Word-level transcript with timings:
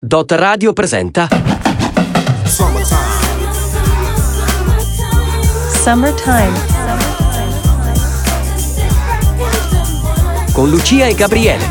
Dot 0.00 0.30
Radio 0.30 0.72
presenta 0.72 1.26
Summertime. 5.82 6.52
con 10.52 10.70
Lucia 10.70 11.06
e 11.06 11.14
Gabriele. 11.14 11.64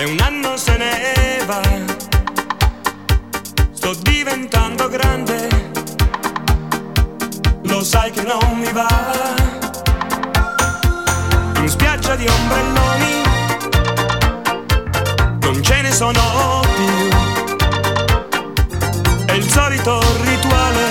e 0.00 0.04
un 0.04 0.20
anno 0.20 0.56
se 0.56 0.76
ne 0.76 1.44
va. 1.44 1.60
Sto 3.72 3.94
diventando 4.02 4.88
grande, 4.88 5.48
lo 7.62 7.82
sai 7.82 8.12
che 8.12 8.22
non 8.22 8.58
mi 8.58 8.70
va. 8.72 8.86
In 11.56 11.68
spiaggia 11.68 12.14
di 12.14 12.28
ombrelloni 12.28 13.22
non 15.40 15.62
ce 15.62 15.80
ne 15.82 15.92
sono 15.92 16.62
più. 16.76 17.08
È 19.26 19.32
il 19.32 19.50
solito 19.50 20.00
rituale, 20.22 20.86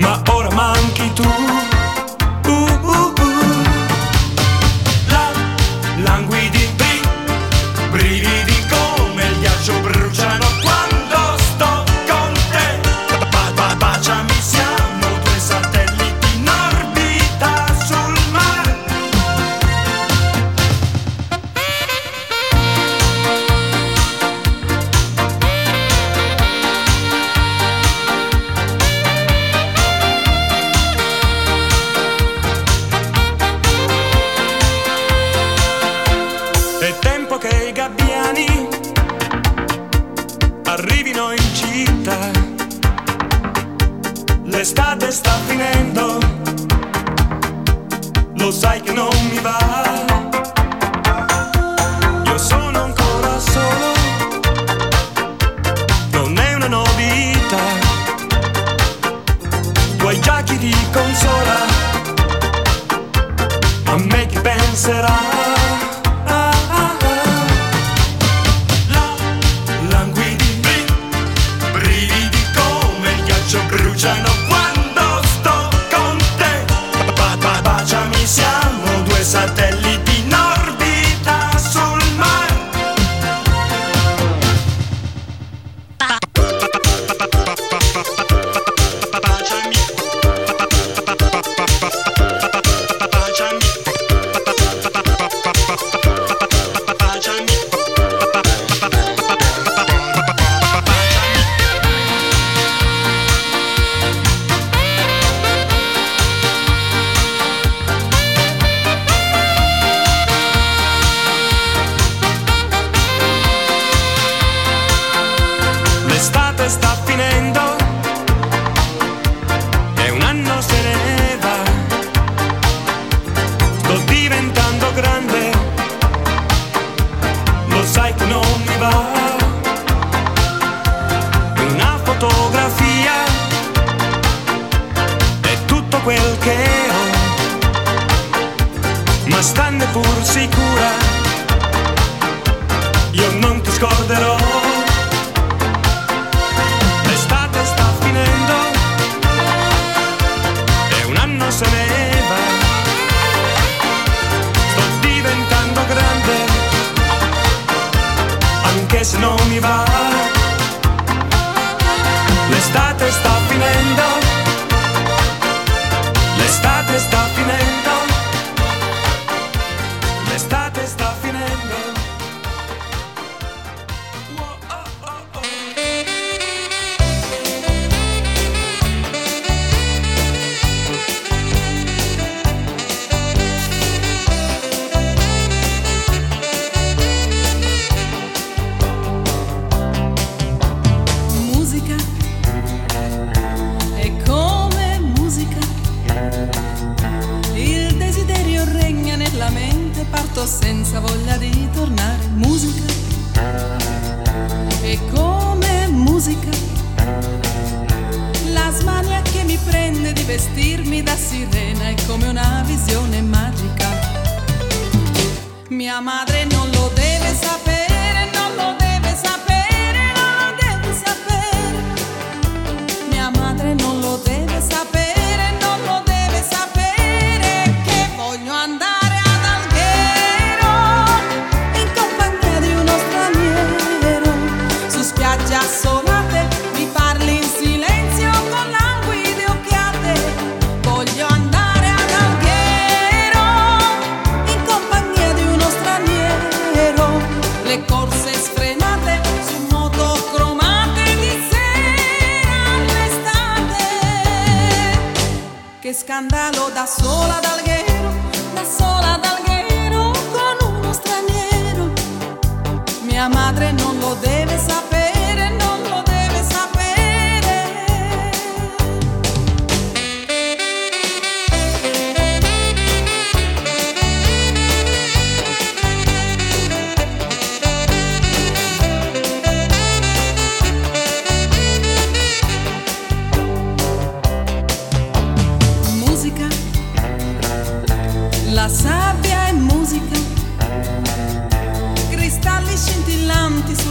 ma 0.00 0.22
ora 0.30 0.50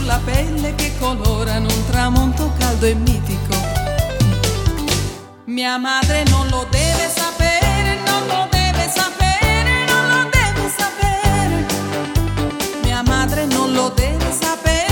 sulla 0.04 0.20
pelle 0.22 0.74
che 0.74 0.92
colorano 0.98 1.66
un 1.66 1.86
tramonto 1.86 2.52
caldo 2.58 2.84
e 2.84 2.92
mitico. 2.92 3.56
Mia 5.46 5.78
madre 5.78 6.24
non 6.24 6.46
lo 6.48 6.66
deve 6.68 7.08
sapere, 7.08 7.96
non 8.04 8.26
lo 8.26 8.46
deve 8.50 8.90
sapere, 8.94 9.86
non 9.86 10.08
lo 10.08 10.28
deve 10.30 10.68
sapere. 10.76 11.66
Mia 12.82 13.02
madre 13.02 13.46
non 13.46 13.72
lo 13.72 13.88
deve 13.96 14.30
sapere, 14.30 14.83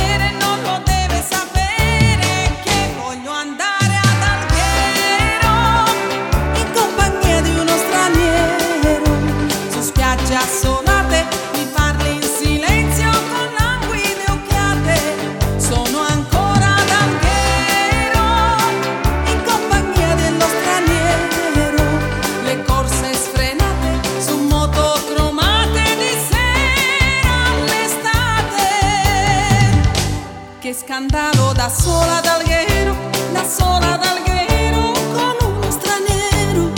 da 31.62 31.68
sola 31.68 32.16
ad 32.16 32.26
Alghero 32.26 32.96
da 33.32 33.44
sola 33.44 33.92
ad 33.92 34.02
Alghero 34.02 34.90
con 35.14 35.36
uno 35.48 35.70
straniero. 35.70 36.72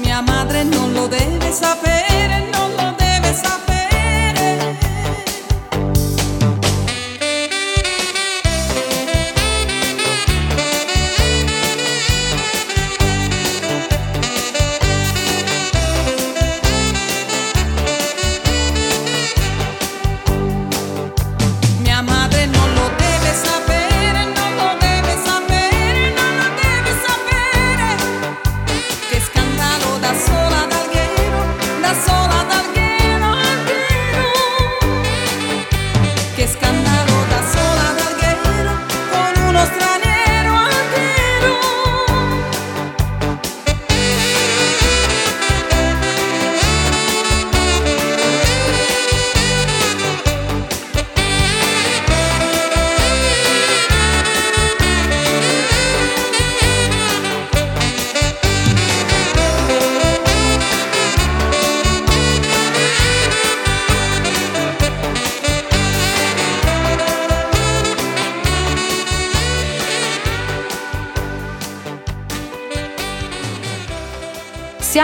Mia 0.00 0.22
madre 0.22 0.62
non 0.62 0.94
lo 0.94 1.06
deve 1.06 1.52
sapere, 1.52 1.95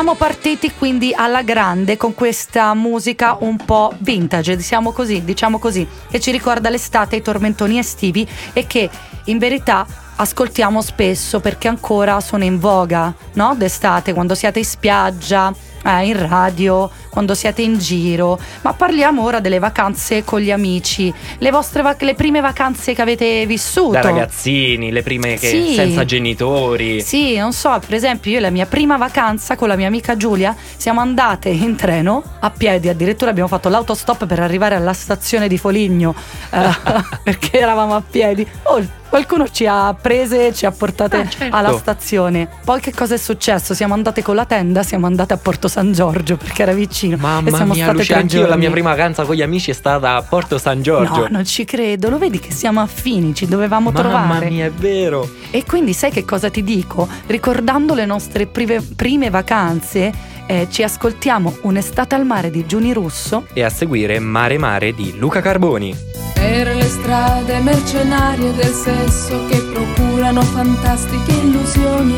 Siamo 0.02 0.18
partiti 0.18 0.72
quindi 0.72 1.14
alla 1.14 1.42
grande 1.42 1.96
con 1.96 2.12
questa 2.12 2.74
musica 2.74 3.36
un 3.38 3.54
po' 3.54 3.94
vintage, 3.98 4.56
diciamo 4.56 4.90
così, 4.90 5.22
diciamo 5.24 5.60
così, 5.60 5.86
che 6.10 6.18
ci 6.18 6.32
ricorda 6.32 6.70
l'estate, 6.70 7.14
i 7.14 7.22
tormentoni 7.22 7.78
estivi 7.78 8.26
e 8.52 8.66
che 8.66 8.90
in 9.26 9.38
verità 9.38 9.86
ascoltiamo 10.16 10.82
spesso 10.82 11.38
perché 11.38 11.68
ancora 11.68 12.18
sono 12.18 12.42
in 12.42 12.58
voga, 12.58 13.14
no? 13.34 13.54
D'estate, 13.56 14.12
quando 14.12 14.34
siete 14.34 14.58
in 14.58 14.64
spiaggia, 14.64 15.54
eh, 15.84 16.06
in 16.06 16.26
radio, 16.28 16.90
quando 17.10 17.34
siete 17.34 17.62
in 17.62 17.78
giro. 17.78 18.38
Ma 18.62 18.72
parliamo 18.72 19.22
ora 19.22 19.40
delle 19.40 19.58
vacanze 19.58 20.24
con 20.24 20.40
gli 20.40 20.50
amici, 20.50 21.12
le 21.38 21.50
vostre 21.50 21.82
vac- 21.82 22.02
le 22.02 22.14
prime 22.14 22.40
vacanze 22.40 22.94
che 22.94 23.02
avete 23.02 23.46
vissuto. 23.46 23.90
Da 23.92 24.00
ragazzini, 24.00 24.90
le 24.92 25.02
prime 25.02 25.36
che 25.38 25.48
Sì. 25.48 25.74
senza 25.74 26.04
genitori. 26.04 27.00
Sì, 27.02 27.36
non 27.36 27.52
so, 27.52 27.78
per 27.84 27.94
esempio 27.94 28.30
io 28.30 28.40
la 28.40 28.50
mia 28.50 28.66
prima 28.66 28.96
vacanza 28.96 29.56
con 29.56 29.68
la 29.68 29.76
mia 29.76 29.86
amica 29.86 30.16
Giulia 30.16 30.54
siamo 30.76 31.00
andate 31.00 31.48
in 31.48 31.76
treno 31.76 32.22
a 32.40 32.50
piedi, 32.50 32.88
addirittura 32.88 33.30
abbiamo 33.30 33.48
fatto 33.48 33.68
l'autostop 33.68 34.26
per 34.26 34.40
arrivare 34.40 34.74
alla 34.74 34.92
stazione 34.92 35.48
di 35.48 35.58
Foligno 35.58 36.14
eh, 36.50 36.68
perché 37.22 37.58
eravamo 37.58 37.94
a 37.94 38.02
piedi. 38.08 38.46
Oh, 38.64 39.00
qualcuno 39.12 39.46
ci 39.50 39.66
ha 39.66 39.92
prese, 39.92 40.54
ci 40.54 40.64
ha 40.64 40.70
portate 40.70 41.16
Ah, 41.18 41.28
certo. 41.28 41.54
alla 41.54 41.76
stazione. 41.76 42.48
Poi 42.64 42.80
che 42.80 42.94
cosa 42.94 43.12
è 43.14 43.18
successo? 43.18 43.74
Siamo 43.74 43.92
andate 43.92 44.22
con 44.22 44.34
la 44.34 44.46
tenda, 44.46 44.82
siamo 44.82 45.04
andate 45.04 45.34
a 45.34 45.36
Porto 45.36 45.68
San 45.68 45.92
Giorgio 45.92 46.38
perché 46.38 46.62
era 46.62 46.72
vicino. 46.72 47.16
e 47.16 47.18
Mamma 47.18 47.50
siamo 47.54 47.74
mia, 47.74 47.82
state 47.84 47.98
Lucia, 47.98 48.16
anch'io 48.16 48.46
la 48.46 48.56
mia 48.56 48.70
prima 48.70 48.88
vacanza 48.88 49.24
con 49.24 49.34
gli 49.34 49.42
amici 49.42 49.70
è 49.70 49.74
stata 49.74 50.16
a 50.16 50.22
Porto 50.22 50.56
San 50.56 50.80
Giorgio. 50.80 51.20
No, 51.20 51.26
non 51.30 51.44
ci 51.44 51.66
credo, 51.66 52.08
lo 52.08 52.16
vedi 52.16 52.38
che 52.40 52.52
siamo 52.52 52.80
affini, 52.80 53.34
ci 53.34 53.46
dovevamo 53.46 53.90
Mamma 53.90 54.00
trovare. 54.08 54.48
mia, 54.48 54.64
è 54.64 54.70
vero. 54.70 55.28
E 55.50 55.62
quindi 55.66 55.92
sai 55.92 56.10
che 56.10 56.24
cosa 56.24 56.48
ti 56.48 56.64
dico? 56.64 57.06
Ricordando 57.26 57.92
le 57.92 58.06
nostre 58.06 58.46
prive- 58.46 58.80
prime 58.96 59.28
vacanze, 59.28 60.10
eh, 60.52 60.68
ci 60.68 60.82
ascoltiamo 60.82 61.56
Un'estate 61.62 62.14
al 62.14 62.26
mare 62.26 62.50
di 62.50 62.66
Giuni 62.66 62.92
Russo 62.92 63.46
e 63.54 63.62
a 63.62 63.70
seguire 63.70 64.18
Mare 64.18 64.58
Mare 64.58 64.92
di 64.92 65.16
Luca 65.16 65.40
Carboni. 65.40 65.96
Per 66.34 66.74
le 66.74 66.88
strade 66.88 67.58
mercenarie 67.60 68.52
del 68.52 68.72
sesso 68.72 69.46
che 69.46 69.58
procurano 69.72 70.42
fantastiche 70.42 71.32
illusioni, 71.32 72.16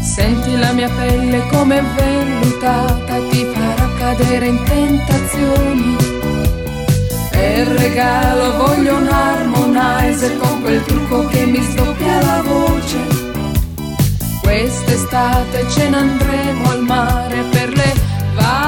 senti 0.00 0.56
la 0.56 0.72
mia 0.72 0.88
pelle 0.90 1.44
come 1.50 1.82
vellutata, 1.96 3.18
ti 3.30 3.44
farà 3.46 3.88
cadere 3.98 4.46
in 4.46 4.62
tentazioni. 4.64 5.96
Per 7.30 7.66
regalo 7.66 8.64
voglio 8.64 8.96
un 8.96 9.08
harmonizer 9.08 10.36
con 10.36 10.60
quel 10.60 10.84
trucco 10.84 11.26
che 11.26 11.46
mi 11.46 11.60
sdoppia 11.62 12.22
la 12.22 12.42
voce 12.42 13.17
Quest'estate 14.48 15.68
ce 15.68 15.90
ne 15.90 15.96
andremo 15.96 16.70
al 16.70 16.82
mare 16.84 17.42
per 17.50 17.68
le 17.68 17.92
varie 18.34 18.67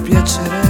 piacere 0.00 0.69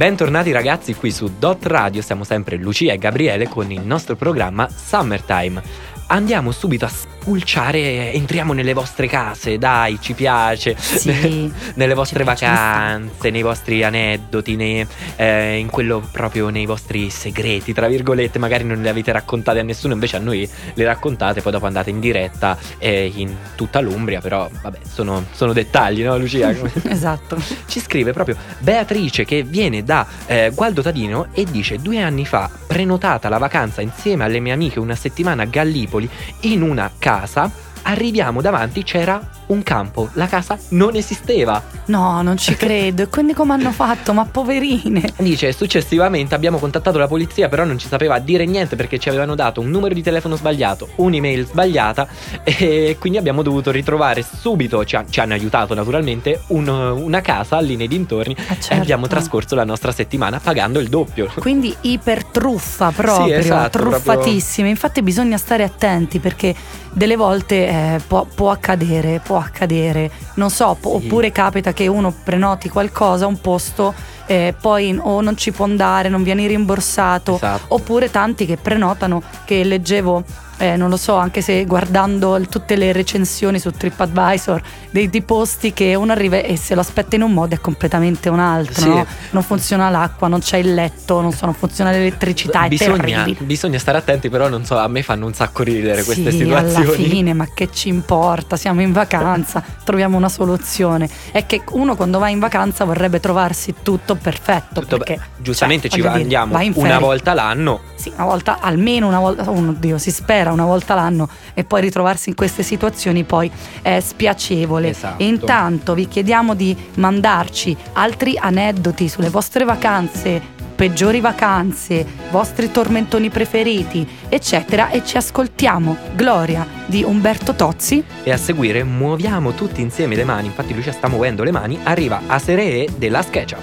Bentornati 0.00 0.50
ragazzi 0.50 0.94
qui 0.94 1.12
su 1.12 1.30
Dot 1.38 1.66
Radio, 1.66 2.00
siamo 2.00 2.24
sempre 2.24 2.56
Lucia 2.56 2.94
e 2.94 2.96
Gabriele 2.96 3.46
con 3.48 3.70
il 3.70 3.82
nostro 3.82 4.16
programma 4.16 4.66
Summertime. 4.74 5.62
Andiamo 6.06 6.52
subito 6.52 6.86
a 6.86 6.88
spulciare, 6.88 8.10
entriamo 8.14 8.54
nelle 8.54 8.72
vostre 8.72 9.06
case, 9.08 9.58
dai, 9.58 10.00
ci 10.00 10.14
piace, 10.14 10.74
Sì. 10.78 11.52
nelle 11.76 11.92
vostre 11.92 12.24
vacanze, 12.24 13.28
nei 13.28 13.42
vostri 13.42 13.84
aneddoti, 13.84 14.56
nei- 14.56 14.86
eh, 15.20 15.58
in 15.58 15.68
quello 15.68 16.02
proprio 16.10 16.48
nei 16.48 16.64
vostri 16.64 17.10
segreti, 17.10 17.74
tra 17.74 17.88
virgolette, 17.88 18.38
magari 18.38 18.64
non 18.64 18.80
li 18.80 18.88
avete 18.88 19.12
raccontati 19.12 19.58
a 19.58 19.62
nessuno, 19.62 19.92
invece 19.92 20.16
a 20.16 20.18
noi 20.18 20.48
li 20.72 20.82
raccontate, 20.82 21.42
poi 21.42 21.52
dopo 21.52 21.66
andate 21.66 21.90
in 21.90 22.00
diretta 22.00 22.56
eh, 22.78 23.12
in 23.14 23.36
tutta 23.54 23.80
l'Umbria, 23.80 24.22
però 24.22 24.48
vabbè, 24.62 24.78
sono, 24.90 25.26
sono 25.32 25.52
dettagli, 25.52 26.02
no 26.02 26.16
Lucia? 26.16 26.48
Esatto. 26.88 27.36
Ci 27.66 27.80
scrive 27.80 28.12
proprio 28.12 28.36
Beatrice 28.60 29.26
che 29.26 29.42
viene 29.42 29.82
da 29.82 30.06
eh, 30.24 30.52
Gualdo 30.54 30.80
Tadino 30.80 31.26
e 31.32 31.44
dice 31.44 31.76
due 31.78 32.00
anni 32.00 32.24
fa 32.24 32.50
prenotata 32.66 33.28
la 33.28 33.38
vacanza 33.38 33.82
insieme 33.82 34.24
alle 34.24 34.40
mie 34.40 34.52
amiche 34.52 34.78
una 34.78 34.94
settimana 34.94 35.42
a 35.42 35.46
Gallipoli 35.46 36.08
in 36.40 36.62
una 36.62 36.90
casa, 36.98 37.50
arriviamo 37.82 38.40
davanti 38.40 38.82
c'era 38.82 39.20
un 39.46 39.62
campo, 39.62 40.08
la 40.12 40.26
casa 40.26 40.56
non 40.70 40.94
esisteva. 40.94 41.60
No, 41.86 42.22
non 42.22 42.36
ci 42.36 42.54
credo. 42.54 43.02
E 43.02 43.08
quindi 43.08 43.34
come 43.34 43.52
hanno 43.52 43.72
fatto? 43.72 44.12
Ma 44.12 44.24
poverine. 44.24 45.12
Dice 45.18 45.52
successivamente 45.52 46.34
abbiamo 46.34 46.58
contattato 46.58 46.98
la 46.98 47.08
polizia 47.08 47.48
però 47.48 47.64
non 47.64 47.78
ci 47.78 47.88
sapeva 47.88 48.18
dire 48.20 48.44
niente 48.46 48.76
perché 48.76 48.98
ci 48.98 49.08
avevano 49.08 49.34
dato 49.34 49.60
un 49.60 49.68
numero 49.70 49.92
di 49.94 50.02
telefono 50.02 50.36
sbagliato, 50.36 50.88
un'email 50.96 51.46
sbagliata 51.46 52.06
e 52.44 52.96
quindi 53.00 53.18
abbiamo 53.18 53.42
dovuto 53.42 53.70
ritrovare 53.70 54.22
subito, 54.24 54.84
ci, 54.84 54.94
ha- 54.96 55.04
ci 55.08 55.18
hanno 55.20 55.32
aiutato 55.34 55.74
naturalmente, 55.74 56.42
un- 56.48 56.68
una 56.68 57.20
casa 57.20 57.58
lì 57.60 57.74
nei 57.76 57.88
dintorni 57.88 58.34
e 58.34 58.60
certo. 58.60 58.74
abbiamo 58.74 59.06
trascorso 59.08 59.54
la 59.56 59.64
nostra 59.64 59.90
settimana 59.90 60.38
pagando 60.38 60.78
il 60.78 60.88
doppio. 60.88 61.28
Quindi 61.38 61.74
ipertruffa 61.80 62.92
proprio, 62.92 63.34
esatto, 63.36 63.78
truffatissime. 63.78 64.68
Infatti 64.68 65.02
bisogna 65.02 65.36
stare 65.38 65.62
attenti 65.64 66.18
perché 66.20 66.54
delle 66.92 67.16
volte 67.16 67.66
eh, 67.68 68.00
può, 68.06 68.24
può 68.24 68.50
accadere, 68.50 69.20
può 69.22 69.38
accadere. 69.38 70.10
Non 70.34 70.50
so, 70.50 70.76
Sì. 70.80 70.86
oppure 70.88 71.32
capita 71.32 71.72
che 71.72 71.86
uno 71.86 72.12
prenoti 72.24 72.68
qualcosa, 72.68 73.26
un 73.26 73.40
posto, 73.40 73.94
eh, 74.26 74.54
poi 74.60 74.96
o 75.00 75.20
non 75.20 75.36
ci 75.36 75.52
può 75.52 75.64
andare, 75.64 76.08
non 76.08 76.22
viene 76.22 76.46
rimborsato. 76.46 77.34
Esatto. 77.36 77.74
Oppure 77.74 78.10
tanti 78.10 78.46
che 78.46 78.56
prenotano, 78.56 79.22
che 79.44 79.64
leggevo, 79.64 80.22
eh, 80.60 80.76
non 80.76 80.90
lo 80.90 80.98
so, 80.98 81.16
anche 81.16 81.40
se 81.40 81.64
guardando 81.64 82.38
tutte 82.48 82.76
le 82.76 82.92
recensioni 82.92 83.58
su 83.58 83.70
TripAdvisor 83.70 84.60
dei, 84.90 85.08
di 85.08 85.22
posti 85.22 85.72
che 85.72 85.94
uno 85.94 86.12
arriva 86.12 86.36
e 86.36 86.56
se 86.56 86.74
lo 86.74 86.82
aspetta 86.82 87.16
in 87.16 87.22
un 87.22 87.32
modo 87.32 87.54
è 87.54 87.60
completamente 87.60 88.28
un 88.28 88.38
altro, 88.38 88.82
Sì. 88.82 88.88
no? 88.88 89.06
Non 89.30 89.42
funziona 89.42 89.88
l'acqua, 89.88 90.28
non 90.28 90.40
c'è 90.40 90.58
il 90.58 90.74
letto, 90.74 91.22
non, 91.22 91.32
so, 91.32 91.46
non 91.46 91.54
funziona 91.54 91.90
l'elettricità, 91.90 92.68
bisogna, 92.68 93.26
bisogna 93.38 93.78
stare 93.78 93.96
attenti, 93.98 94.28
però 94.28 94.48
non 94.48 94.66
so, 94.66 94.76
a 94.76 94.86
me 94.86 95.02
fanno 95.02 95.24
un 95.26 95.32
sacco 95.32 95.62
ridere 95.62 96.04
queste 96.04 96.30
sì, 96.30 96.38
situazioni. 96.38 96.84
alla 96.84 96.92
fine, 96.92 97.32
ma 97.32 97.48
che 97.54 97.70
ci 97.72 97.88
importa? 97.88 98.56
Siamo 98.56 98.82
in 98.82 98.92
vacanza, 98.92 99.64
troviamo 99.82 100.18
una 100.18 100.28
soluzione. 100.28 101.08
È 101.30 101.46
che 101.46 101.62
uno 101.70 101.96
quando 101.96 102.18
va 102.18 102.28
in 102.28 102.38
vacanza 102.38 102.84
vorrebbe 102.84 103.18
trovarsi 103.18 103.76
tutto 103.82 104.14
perfetto. 104.14 104.80
Tutto 104.80 104.98
perché, 104.98 105.18
giustamente 105.38 105.88
cioè, 105.88 106.00
ci 106.00 106.06
dire, 106.06 106.20
andiamo 106.20 106.58
una 106.74 106.98
volta 106.98 107.32
l'anno. 107.32 107.80
Sì, 107.94 108.12
una 108.14 108.26
volta, 108.26 108.58
almeno 108.60 109.06
una 109.08 109.18
volta, 109.18 109.48
oh 109.48 109.60
mio 109.60 109.74
Dio, 109.78 109.98
si 109.98 110.10
spera 110.10 110.49
una 110.52 110.64
volta 110.64 110.94
l'anno 110.94 111.28
e 111.54 111.64
poi 111.64 111.80
ritrovarsi 111.80 112.28
in 112.30 112.34
queste 112.34 112.62
situazioni 112.62 113.24
poi 113.24 113.50
è 113.82 114.00
spiacevole. 114.00 114.88
Esatto. 114.88 115.22
E 115.22 115.26
intanto 115.26 115.94
vi 115.94 116.08
chiediamo 116.08 116.54
di 116.54 116.76
mandarci 116.96 117.76
altri 117.92 118.36
aneddoti 118.38 119.08
sulle 119.08 119.28
vostre 119.28 119.64
vacanze, 119.64 120.58
peggiori 120.80 121.20
vacanze, 121.20 122.06
vostri 122.30 122.70
tormentoni 122.70 123.28
preferiti, 123.28 124.08
eccetera, 124.30 124.88
e 124.88 125.04
ci 125.04 125.18
ascoltiamo 125.18 125.94
Gloria 126.14 126.66
di 126.86 127.02
Umberto 127.02 127.54
Tozzi. 127.54 128.02
E 128.22 128.32
a 128.32 128.38
seguire 128.38 128.82
muoviamo 128.82 129.52
tutti 129.52 129.82
insieme 129.82 130.16
le 130.16 130.24
mani. 130.24 130.46
Infatti, 130.46 130.74
Lucia 130.74 130.92
sta 130.92 131.06
muovendo 131.08 131.42
le 131.42 131.50
mani. 131.50 131.78
Arriva 131.82 132.22
a 132.26 132.38
Seree 132.38 132.88
della 132.96 133.20
SketchUp. 133.20 133.60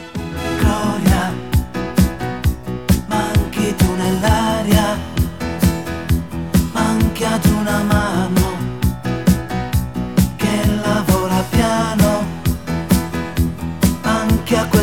Gloria, 0.60 1.27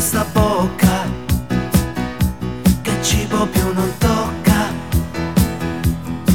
questa 0.07 0.27
bocca 0.39 1.07
che 2.83 2.93
cibo 3.01 3.47
più 3.47 3.73
non 3.73 3.91
tocca, 3.97 4.71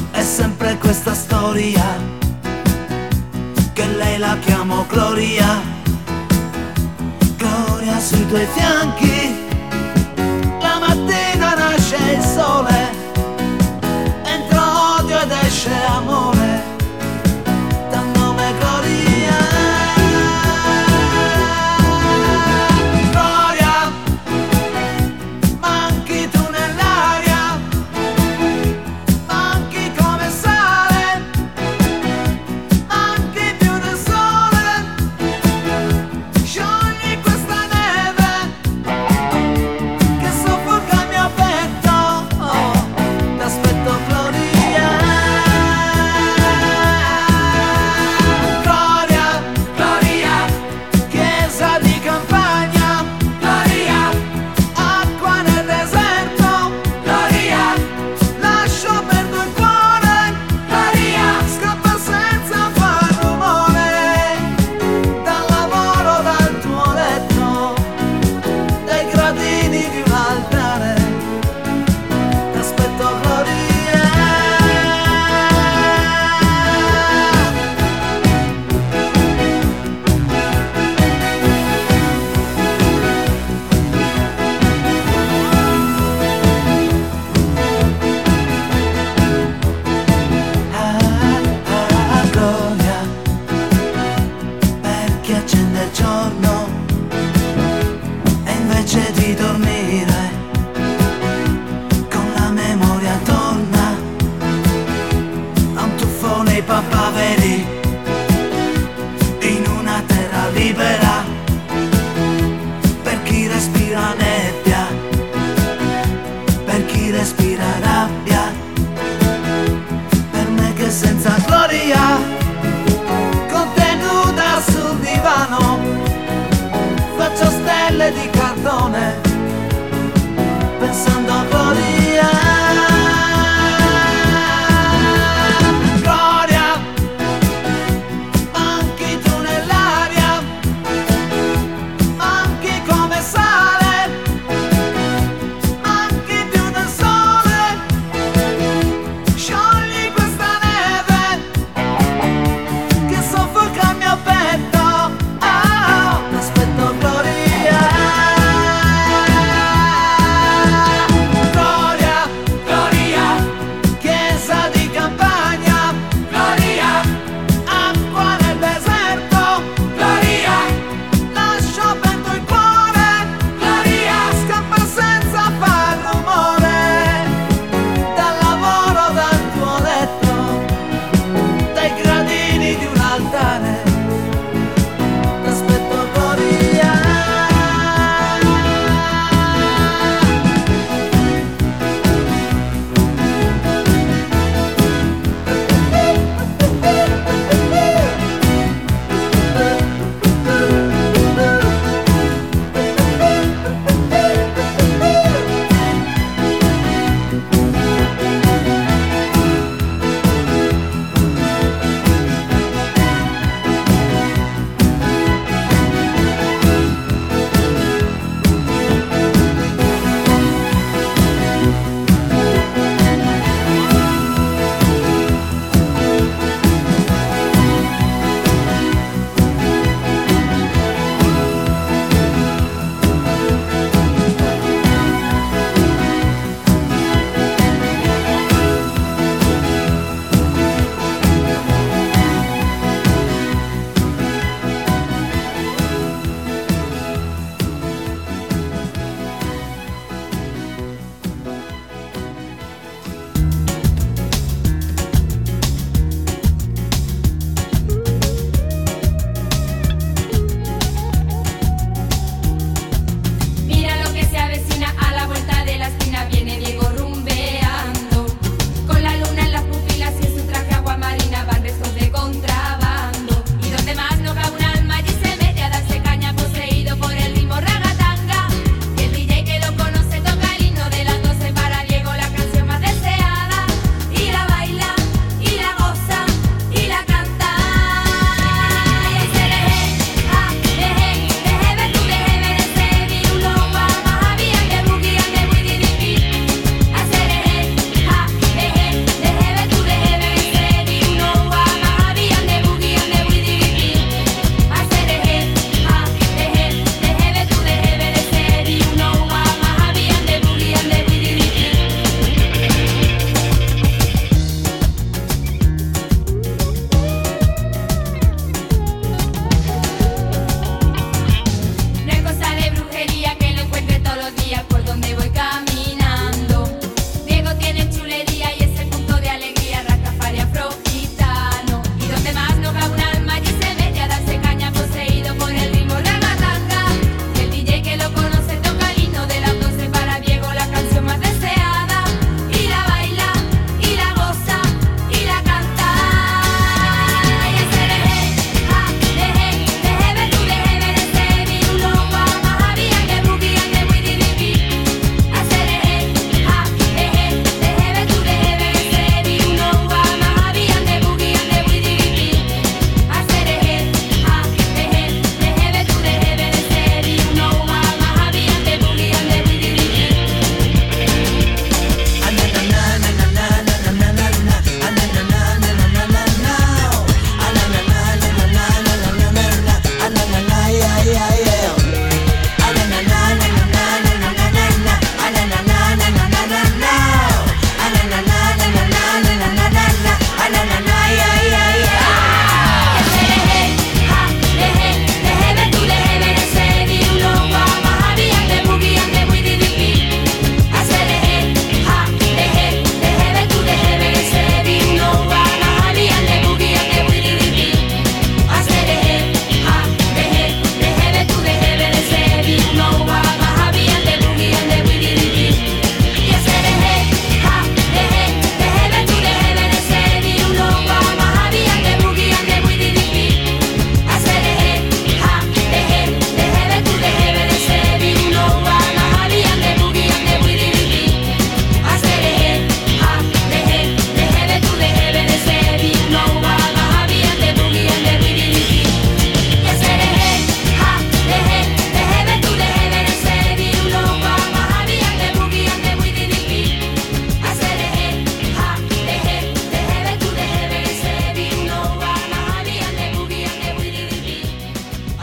è 0.09 0.23
sempre 0.23 0.75
questa 0.79 1.13
storia 1.13 1.85
che 3.73 3.85
lei 3.85 4.17
la 4.17 4.35
chiamo 4.39 4.87
Gloria. 4.87 5.61
Gloria 7.37 7.99
sui 7.99 8.25
tuoi 8.25 8.47
fianchi, 8.55 9.48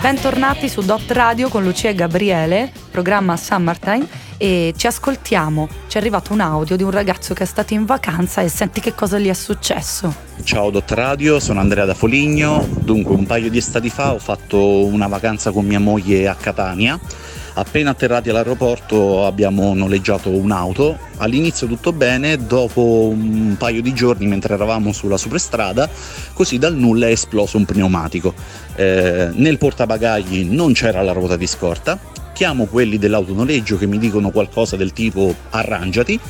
bentornati 0.06 0.68
su 0.68 0.82
Dot 0.82 1.10
Radio 1.10 1.48
con 1.48 1.64
Lucia 1.64 1.88
e 1.88 1.94
Gabriele, 1.96 2.70
programma 2.92 3.36
Summertime 3.36 4.06
e 4.36 4.72
ci 4.76 4.86
ascoltiamo. 4.86 5.68
Ci 5.88 5.96
è 5.96 6.00
arrivato 6.00 6.32
un 6.32 6.38
audio 6.38 6.76
di 6.76 6.84
un 6.84 6.92
ragazzo 6.92 7.34
che 7.34 7.42
è 7.42 7.46
stato 7.46 7.74
in 7.74 7.84
vacanza 7.84 8.40
e 8.40 8.46
senti 8.46 8.78
che 8.78 8.94
cosa 8.94 9.18
gli 9.18 9.26
è 9.26 9.34
successo. 9.34 10.14
Ciao 10.44 10.70
Dot 10.70 10.88
Radio, 10.92 11.40
sono 11.40 11.58
Andrea 11.58 11.86
da 11.86 11.94
Foligno. 11.94 12.64
Dunque, 12.70 13.16
un 13.16 13.26
paio 13.26 13.50
di 13.50 13.58
estati 13.58 13.90
fa 13.90 14.12
ho 14.12 14.20
fatto 14.20 14.84
una 14.84 15.08
vacanza 15.08 15.50
con 15.50 15.66
mia 15.66 15.80
moglie 15.80 16.28
a 16.28 16.36
Catania. 16.36 17.00
Appena 17.58 17.90
atterrati 17.90 18.28
all'aeroporto 18.28 19.24
abbiamo 19.24 19.72
noleggiato 19.72 20.28
un'auto. 20.28 20.98
All'inizio 21.16 21.66
tutto 21.66 21.94
bene, 21.94 22.36
dopo 22.36 23.08
un 23.10 23.54
paio 23.58 23.80
di 23.80 23.94
giorni 23.94 24.26
mentre 24.26 24.52
eravamo 24.52 24.92
sulla 24.92 25.16
superstrada, 25.16 25.88
così 26.34 26.58
dal 26.58 26.74
nulla 26.74 27.06
è 27.06 27.12
esploso 27.12 27.56
un 27.56 27.64
pneumatico. 27.64 28.34
Eh, 28.74 29.30
nel 29.32 29.56
portabagagli 29.56 30.44
non 30.44 30.74
c'era 30.74 31.00
la 31.00 31.12
ruota 31.12 31.38
di 31.38 31.46
scorta. 31.46 31.98
Chiamo 32.34 32.66
quelli 32.66 32.98
dell'autonoleggio 32.98 33.78
che 33.78 33.86
mi 33.86 33.96
dicono 33.96 34.28
qualcosa 34.30 34.76
del 34.76 34.92
tipo 34.92 35.34
arrangiati. 35.48 36.20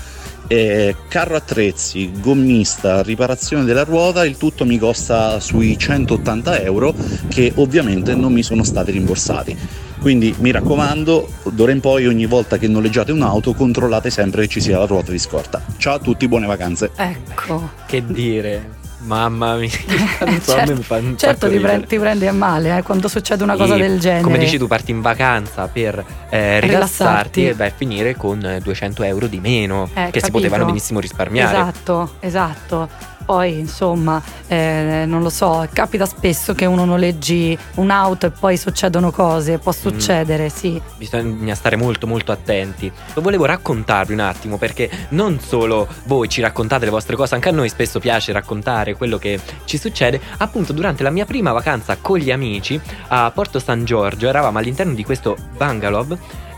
Eh, 0.49 0.95
carro 1.09 1.37
attrezzi, 1.37 2.13
gommista, 2.21 3.03
riparazione 3.03 3.65
della 3.65 3.85
ruota, 3.85 4.25
il 4.25 4.37
tutto 4.37 4.65
mi 4.65 4.79
costa 4.79 5.41
sui 5.41 5.77
180 5.77 6.61
euro 6.61 6.95
che 7.29 7.53
ovviamente 7.57 8.15
non 8.15 8.33
mi 8.33 8.43
sono 8.43 8.63
stati 8.63 8.93
rimborsati. 8.93 9.57
Quindi 10.01 10.35
mi 10.39 10.53
raccomando, 10.53 11.29
d'ora 11.51 11.73
in 11.73 11.81
poi 11.81 12.07
ogni 12.07 12.27
volta 12.27 12.59
che 12.59 12.69
noleggiate 12.69 13.13
un'auto 13.13 13.55
controllate 13.55 14.11
sempre 14.11 14.43
che 14.43 14.49
ci 14.49 14.61
sia 14.61 14.79
la 14.79 14.87
ruota 14.87 15.11
di 15.11 15.19
scorta. 15.19 15.63
Ciao 15.79 15.95
a 15.95 15.99
tutti, 15.99 16.29
buone 16.29 16.47
vacanze. 16.47 16.91
Ecco. 16.95 17.71
Che 17.87 18.05
dire? 18.07 18.85
Mamma 19.07 19.55
mia, 19.57 19.69
fa 19.71 20.97
un 20.97 21.17
certo 21.17 21.17
sacco 21.17 21.47
ti, 21.49 21.57
ridere. 21.57 21.77
pre- 21.79 21.87
ti 21.87 21.99
prendi 21.99 22.27
a 22.27 22.33
male 22.33 22.77
eh, 22.79 22.83
quando 22.83 23.07
succede 23.09 23.45
una 23.45 23.55
cosa 23.57 23.77
E, 23.77 23.79
del 23.79 24.01
genere. 24.01 24.23
Come 24.23 24.39
dici 24.39 24.59
tu, 24.59 24.67
parti 24.67 24.91
in 24.91 25.01
vacanza 25.01 25.69
per 25.69 26.05
eh, 26.29 26.59
Rilassarti. 26.61 26.67
rilassarti 26.67 27.47
e 27.49 27.55
vai 27.55 27.69
a 27.69 27.73
finire 27.75 28.17
con 28.17 28.45
eh, 28.45 28.61
200 28.61 29.03
euro 29.05 29.27
di 29.29 29.39
meno 29.39 29.85
Eh, 29.95 30.07
che 30.11 30.19
si 30.19 30.27
capito. 30.27 30.31
potevano 30.33 30.65
benissimo 30.65 30.99
risparmiare. 31.01 31.57
Esatto, 31.57 32.15
esatto. 32.21 32.89
Poi, 33.27 33.59
insomma, 33.59 34.23
eh, 34.47 35.03
non 35.05 35.21
lo 35.21 35.31
so, 35.31 35.67
capita 35.73 36.07
spesso 36.07 36.55
che 36.55 36.65
uno 36.65 36.85
noleggi 36.85 37.59
un'auto 37.75 38.27
e 38.27 38.31
poi 38.31 38.57
succedono 38.57 39.11
cose, 39.11 39.57
Mm. 39.57 39.59
può 39.59 39.73
succedere, 39.73 40.49
sì. 40.49 40.81
Bisogna 40.97 41.57
stare 41.57 41.75
molto 41.75 42.07
molto 42.07 42.31
attenti. 42.31 42.91
Lo 43.15 43.21
volevo 43.23 43.45
raccontarvi 43.45 44.13
un 44.13 44.21
attimo 44.21 44.59
perché 44.59 44.89
non 45.11 45.41
solo 45.41 45.89
voi 46.05 46.29
ci 46.29 46.41
raccontate 46.41 46.85
le 46.85 46.93
vostre 46.93 47.17
cose, 47.17 47.35
anche 47.35 47.49
a 47.49 47.53
noi 47.53 47.69
spesso 47.69 47.99
piace 47.99 48.31
raccontare 48.31 48.95
quello 48.95 49.19
che 49.19 49.41
ci 49.65 49.77
succede. 49.77 50.21
Appunto 50.39 50.73
durante 50.73 51.03
la 51.03 51.11
mia 51.11 51.25
prima 51.25 51.51
vacanza 51.51 51.97
con 52.01 52.19
gli 52.19 52.31
amici 52.31 52.81
a 53.09 53.29
Porto 53.33 53.59
San 53.59 53.85
Giorgio 53.85 54.29
eravamo 54.29 54.59
all'interno 54.59 54.95
di 54.95 55.03
questo 55.05 55.37
bungalow 55.57 56.17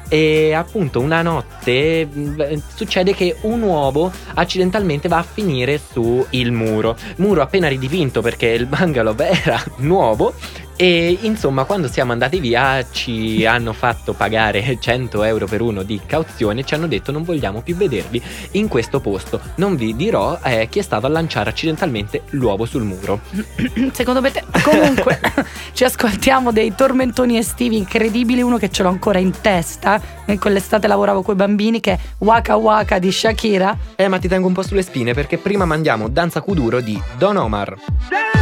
e 0.08 0.52
appunto 0.52 1.00
una 1.00 1.22
notte 1.22 2.06
mh, 2.06 2.62
succede 2.74 3.14
che 3.14 3.36
un 3.42 3.62
uovo 3.62 4.10
accidentalmente 4.34 5.08
va 5.08 5.18
a 5.18 5.22
finire 5.22 5.78
su 5.78 6.24
il 6.30 6.52
muro. 6.52 6.96
Muro 7.16 7.42
appena 7.42 7.68
ridipinto 7.68 8.22
perché 8.22 8.46
il 8.48 8.66
bungalow 8.66 9.14
era 9.18 9.62
nuovo 9.76 10.34
e 10.80 11.18
insomma, 11.22 11.64
quando 11.64 11.88
siamo 11.88 12.12
andati 12.12 12.38
via, 12.38 12.86
ci 12.88 13.44
hanno 13.44 13.72
fatto 13.72 14.12
pagare 14.12 14.62
100 14.78 15.24
euro 15.24 15.46
per 15.46 15.60
uno 15.60 15.82
di 15.82 16.00
cauzione 16.06 16.60
e 16.60 16.64
ci 16.64 16.74
hanno 16.74 16.86
detto 16.86 17.10
non 17.10 17.24
vogliamo 17.24 17.62
più 17.62 17.74
vedervi 17.74 18.22
in 18.52 18.68
questo 18.68 19.00
posto. 19.00 19.40
Non 19.56 19.74
vi 19.74 19.96
dirò 19.96 20.38
eh, 20.40 20.68
chi 20.70 20.78
è 20.78 20.82
stato 20.82 21.06
a 21.06 21.08
lanciare 21.08 21.50
accidentalmente 21.50 22.22
l'uovo 22.30 22.64
sul 22.64 22.84
muro. 22.84 23.22
Secondo 23.90 24.20
me, 24.20 24.30
te- 24.30 24.44
comunque, 24.62 25.18
ci 25.74 25.82
ascoltiamo 25.82 26.52
dei 26.52 26.72
tormentoni 26.72 27.36
estivi 27.38 27.76
incredibili. 27.76 28.40
Uno 28.40 28.56
che 28.56 28.70
ce 28.70 28.84
l'ho 28.84 28.90
ancora 28.90 29.18
in 29.18 29.32
testa. 29.40 30.00
In 30.26 30.38
quell'estate 30.38 30.86
lavoravo 30.86 31.22
con 31.22 31.34
i 31.34 31.38
bambini, 31.38 31.80
che 31.80 31.92
è 31.94 31.98
Waka 32.18 32.54
Waka 32.54 33.00
di 33.00 33.10
Shakira. 33.10 33.76
Eh, 33.96 34.06
ma 34.06 34.18
ti 34.18 34.28
tengo 34.28 34.46
un 34.46 34.52
po' 34.52 34.62
sulle 34.62 34.82
spine 34.82 35.12
perché 35.12 35.38
prima 35.38 35.64
mandiamo 35.64 36.08
Danza 36.08 36.40
Kuduro 36.40 36.80
di 36.80 37.02
Don 37.16 37.36
Omar. 37.36 37.74
La 38.10 38.37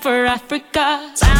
for 0.00 0.24
Africa. 0.24 1.39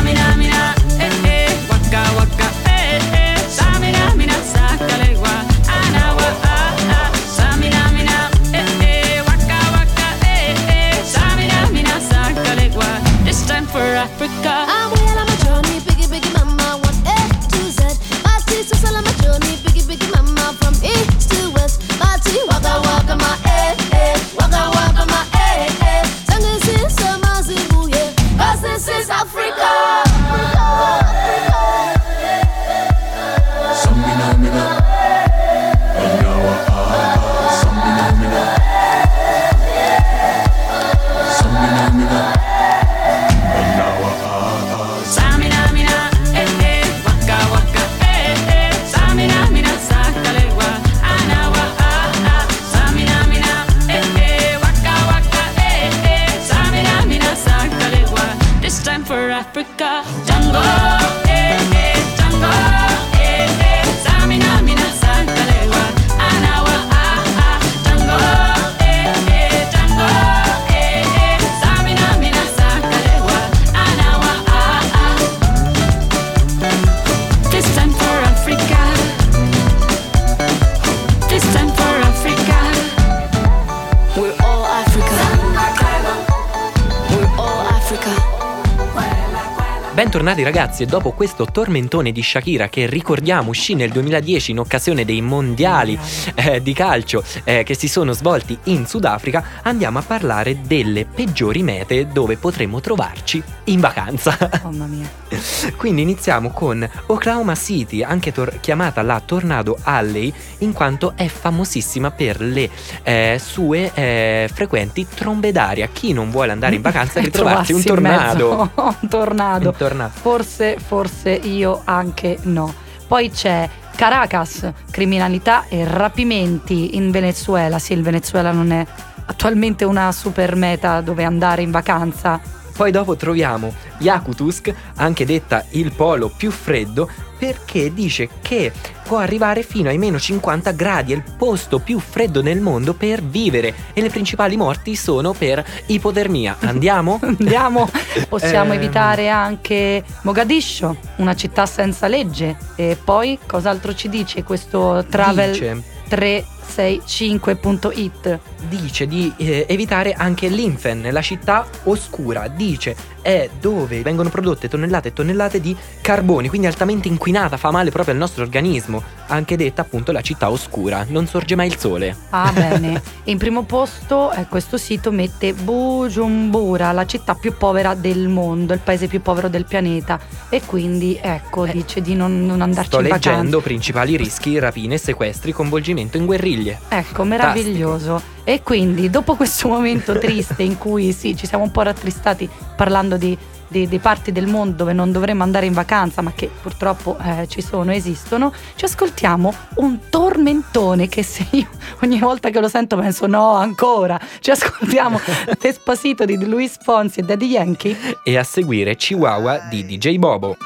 Bentornati 90.40 90.42
ragazzi 90.42 90.82
e 90.84 90.86
dopo 90.86 91.12
questo 91.12 91.44
tormentone 91.44 92.12
di 92.12 92.22
Shakira 92.22 92.68
che 92.68 92.86
ricordiamo 92.86 93.50
uscì 93.50 93.74
nel 93.74 93.90
2010 93.90 94.52
in 94.52 94.58
occasione 94.60 95.04
dei 95.04 95.20
mondiali 95.20 95.98
eh, 96.34 96.62
di 96.62 96.72
calcio 96.72 97.22
eh, 97.44 97.62
che 97.62 97.74
si 97.74 97.88
sono 97.88 98.12
svolti 98.12 98.58
in 98.64 98.86
Sudafrica 98.86 99.44
andiamo 99.62 99.98
a 99.98 100.02
parlare 100.02 100.60
delle 100.62 101.04
peggiori 101.04 101.62
mete 101.62 102.06
dove 102.06 102.36
potremmo 102.36 102.80
trovarci 102.80 103.42
in 103.64 103.80
vacanza. 103.80 104.36
Mamma 104.62 104.86
mia. 104.86 105.08
Quindi 105.76 106.02
iniziamo 106.02 106.50
con 106.50 106.88
Oklahoma 107.06 107.54
City, 107.54 108.02
anche 108.02 108.32
tor- 108.32 108.60
chiamata 108.60 109.02
la 109.02 109.20
Tornado 109.24 109.78
Alley, 109.82 110.32
in 110.58 110.72
quanto 110.72 111.12
è 111.16 111.26
famosissima 111.28 112.10
per 112.10 112.40
le 112.40 112.68
eh, 113.02 113.40
sue 113.42 113.90
eh, 113.94 114.50
frequenti 114.52 115.06
trombe 115.12 115.52
d'aria. 115.52 115.88
Chi 115.92 116.12
non 116.12 116.30
vuole 116.30 116.52
andare 116.52 116.74
in 116.74 116.82
vacanza 116.82 117.20
ritrovarsi 117.20 117.72
un 117.74 117.82
tornado. 117.82 118.70
un 118.74 119.08
tornado. 119.08 119.68
Un 119.68 119.76
tornado. 119.76 120.12
Forse, 120.30 120.76
forse 120.78 121.30
io 121.30 121.82
anche 121.84 122.38
no. 122.42 122.72
Poi 123.08 123.32
c'è 123.32 123.68
Caracas, 123.96 124.72
criminalità 124.88 125.66
e 125.68 125.84
rapimenti 125.84 126.94
in 126.94 127.10
Venezuela. 127.10 127.80
Sì, 127.80 127.94
il 127.94 128.02
Venezuela 128.02 128.52
non 128.52 128.70
è 128.70 128.86
attualmente 129.24 129.84
una 129.84 130.12
super 130.12 130.54
meta 130.54 131.00
dove 131.00 131.24
andare 131.24 131.62
in 131.62 131.72
vacanza. 131.72 132.40
Poi 132.76 132.92
dopo 132.92 133.16
troviamo 133.16 133.74
Yakutusk, 133.98 134.72
anche 134.94 135.26
detta 135.26 135.64
il 135.70 135.90
polo 135.90 136.28
più 136.28 136.52
freddo, 136.52 137.10
perché 137.40 137.92
dice 137.94 138.28
che 138.42 138.70
può 139.02 139.16
arrivare 139.16 139.62
fino 139.62 139.88
ai 139.88 139.96
meno 139.98 140.18
50 140.20 140.72
gradi, 140.72 141.12
è 141.12 141.16
il 141.16 141.22
posto 141.36 141.78
più 141.78 141.98
freddo 141.98 142.42
nel 142.42 142.60
mondo 142.60 142.92
per 142.92 143.22
vivere 143.22 143.74
e 143.94 144.02
le 144.02 144.10
principali 144.10 144.58
morti 144.58 144.94
sono 144.94 145.32
per 145.32 145.64
ipotermia. 145.86 146.58
Andiamo? 146.60 147.18
Andiamo, 147.22 147.88
possiamo 148.28 148.74
Ehm. 148.74 148.78
evitare 148.78 149.30
anche 149.30 150.04
Mogadiscio, 150.22 150.96
una 151.16 151.34
città 151.34 151.64
senza 151.64 152.08
legge. 152.08 152.56
E 152.76 152.98
poi 153.02 153.38
cos'altro 153.46 153.94
ci 153.94 154.10
dice 154.10 154.42
questo 154.44 155.06
travel 155.08 155.52
Dice 155.52 155.82
365.it? 156.10 158.38
dice 158.68 159.06
di 159.06 159.32
eh, 159.38 159.64
evitare 159.68 160.12
anche 160.12 160.48
l'Infen, 160.48 161.08
la 161.10 161.22
città 161.22 161.66
oscura. 161.84 162.48
Dice 162.48 162.94
è 163.22 163.48
dove 163.60 164.02
vengono 164.02 164.28
prodotte 164.30 164.68
tonnellate 164.68 165.08
e 165.08 165.12
tonnellate 165.12 165.60
di 165.60 165.76
carboni, 166.00 166.48
quindi 166.48 166.66
altamente 166.66 167.08
inquinata, 167.08 167.56
fa 167.56 167.70
male 167.70 167.90
proprio 167.90 168.14
al 168.14 168.20
nostro 168.20 168.42
organismo. 168.42 169.02
Anche 169.28 169.56
detta 169.56 169.82
appunto 169.82 170.10
la 170.12 170.20
città 170.22 170.50
oscura, 170.50 171.04
non 171.08 171.26
sorge 171.26 171.54
mai 171.54 171.68
il 171.68 171.76
sole. 171.78 172.16
Ah, 172.30 172.50
bene. 172.52 173.00
In 173.24 173.38
primo 173.38 173.62
posto 173.62 174.32
eh, 174.32 174.46
questo 174.48 174.76
sito 174.76 175.10
mette 175.12 175.52
Bujumbura, 175.52 176.90
la 176.92 177.06
città 177.06 177.34
più 177.34 177.56
povera 177.56 177.94
del 177.94 178.28
mondo, 178.28 178.72
il 178.72 178.80
paese 178.80 179.06
più 179.06 179.20
povero 179.22 179.48
del 179.48 179.64
pianeta. 179.64 180.18
E 180.48 180.62
quindi, 180.64 181.18
ecco, 181.20 181.64
Eh, 181.66 181.72
dice 181.72 182.00
di 182.00 182.14
non, 182.14 182.44
non 182.44 182.60
andarci 182.60 182.90
Sto 182.90 183.00
in 183.00 183.04
vacanza. 183.08 183.30
leggendo 183.30 183.60
principali 183.60 184.16
rischi, 184.16 184.58
rapine, 184.58 184.98
sequestri, 184.98 185.52
coinvolgimento 185.52 186.16
in 186.16 186.26
guerriglie. 186.26 186.78
Ecco, 186.88 187.22
meraviglioso. 187.24 188.38
E 188.44 188.62
quindi, 188.62 189.10
dopo 189.10 189.34
questo 189.36 189.68
momento 189.68 190.18
triste 190.18 190.62
in 190.62 190.78
cui 190.78 191.12
sì, 191.12 191.36
ci 191.36 191.46
siamo 191.46 191.64
un 191.64 191.70
po' 191.70 191.82
rattristati 191.82 192.48
parlando 192.74 193.16
di, 193.16 193.36
di- 193.68 193.86
di 193.86 193.98
parti 193.98 194.32
del 194.32 194.46
mondo 194.46 194.76
dove 194.76 194.92
non 194.92 195.12
dovremmo 195.12 195.42
andare 195.42 195.66
in 195.66 195.72
vacanza, 195.72 196.22
ma 196.22 196.32
che 196.32 196.50
purtroppo 196.60 197.16
eh, 197.22 197.46
ci 197.48 197.62
sono, 197.62 197.92
esistono, 197.92 198.52
ci 198.74 198.84
ascoltiamo 198.84 199.54
un 199.76 199.98
tormentone 200.08 201.08
che 201.08 201.22
se 201.22 201.46
io 201.50 201.68
ogni 202.02 202.18
volta 202.18 202.50
che 202.50 202.60
lo 202.60 202.68
sento 202.68 202.96
penso 202.96 203.26
no, 203.26 203.54
ancora. 203.54 204.18
Ci 204.40 204.50
ascoltiamo 204.50 205.20
Despacito 205.60 206.24
di 206.24 206.44
Luis 206.44 206.76
Fonsi 206.80 207.20
e 207.20 207.22
Daddy 207.22 207.46
Yankee. 207.46 207.96
E 208.24 208.36
a 208.36 208.44
seguire 208.44 208.96
Chihuahua 208.96 209.68
di 209.68 209.84
DJ 209.84 210.16
Bobo. 210.16 210.56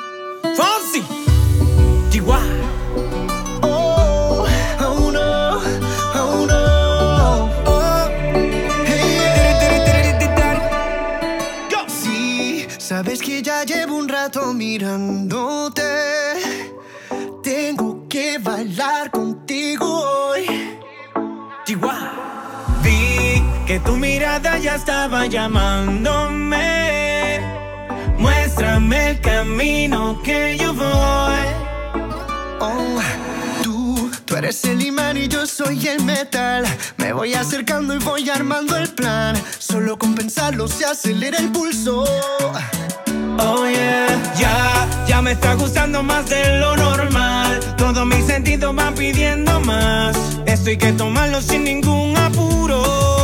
Fonsi 0.55 1.05
Chihuahua 2.09 2.64
Sabes 12.85 13.23
que 13.23 13.41
ya 13.41 13.65
llevo 13.65 13.97
un 13.97 14.07
rato 14.11 14.53
mirándote. 14.53 15.83
Tengo 17.43 18.07
que 18.11 18.37
bailar 18.39 19.11
contigo 19.11 19.87
hoy. 19.87 20.45
Chihuahua. 21.65 22.13
Vi 22.83 23.43
que 23.67 23.81
tu 23.81 23.97
mirada 23.97 24.59
ya 24.59 24.75
estaba 24.75 25.25
llamándome. 25.25 26.61
Muéstrame 28.19 29.13
el 29.13 29.21
camino 29.23 30.21
que 30.23 30.59
yo 30.59 30.75
voy. 30.75 31.47
Oh, 32.61 33.01
tú, 34.35 34.39
eres 34.39 34.65
el 34.65 34.83
imán 34.83 35.17
y 35.17 35.29
yo 35.29 35.47
soy 35.47 35.87
el 35.89 36.03
metal. 36.05 36.65
Me 36.97 37.13
voy 37.13 37.35
acercando 37.35 37.95
y 37.95 37.99
voy 37.99 38.29
armando 38.31 38.77
el 38.77 38.89
plan. 38.89 39.37
Solo 39.59 39.99
con 39.99 40.15
pensarlo 40.15 40.69
se 40.69 40.85
acelera 40.85 41.39
el 41.39 41.51
pulso. 41.51 42.05
Oh 43.39 43.67
yeah, 43.67 44.35
ya, 44.37 45.07
ya 45.07 45.23
me 45.23 45.33
está 45.33 45.55
gustando 45.55 46.03
más 46.03 46.29
de 46.29 46.59
lo 46.59 46.77
normal. 46.77 47.61
Todos 47.77 48.07
mis 48.07 48.27
sentidos 48.27 48.75
van 48.75 48.95
pidiendo 48.95 49.61
más. 49.61 50.17
Esto 50.47 50.71
hay 50.71 50.79
que 50.79 50.93
tomarlo 50.93 51.41
sin 51.41 51.65
ningún 51.65 52.17
apuro. 52.17 53.24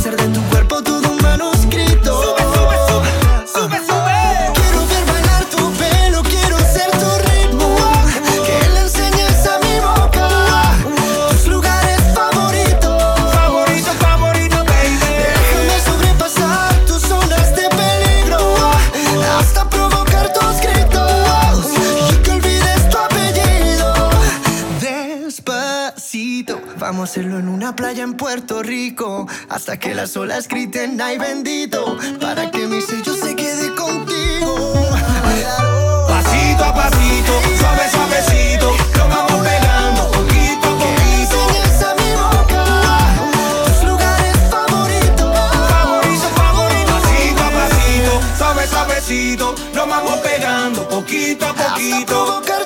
hacer 0.00 0.16
de 0.16 0.28
tu 0.28 0.40
cuerpo 0.48 0.82
todo 0.82 0.99
Puerto 28.30 28.62
Rico 28.62 29.26
hasta 29.48 29.76
que 29.76 29.92
las 29.92 30.16
olas 30.16 30.46
griten 30.46 31.00
ay 31.00 31.18
bendito 31.18 31.98
para 32.20 32.48
que 32.52 32.68
mi 32.68 32.80
sello 32.80 33.12
se 33.12 33.34
quede 33.34 33.74
contigo. 33.74 34.72
Pasito 36.06 36.64
a 36.64 36.72
pasito, 36.72 37.32
suave, 37.58 37.90
suavecito. 37.90 38.70
Nos 38.96 39.08
vamos 39.08 39.48
pegando 39.48 40.12
poquito 40.12 40.68
a 40.68 40.78
poquito. 40.78 41.38
A 41.88 41.94
mi 41.98 42.12
boca 42.22 42.62
tus 43.66 43.88
lugares 43.88 44.36
favoritos. 44.48 45.32
Favorito, 45.68 46.28
favorito. 46.36 46.92
Pasito 47.02 47.42
a 47.42 47.50
pasito, 47.50 48.12
suave, 48.38 48.66
suavecito. 48.68 49.54
Nos 49.74 49.88
vamos 49.88 50.16
pegando 50.20 50.88
poquito 50.88 51.46
a 51.46 51.52
poquito. 51.52 52.59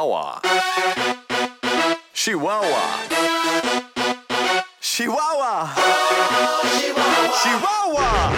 Chihuahua. 0.00 0.40
Chihuahua. 2.14 2.84
Chihuahua. 4.80 5.74
Chihuahua. 7.60 8.32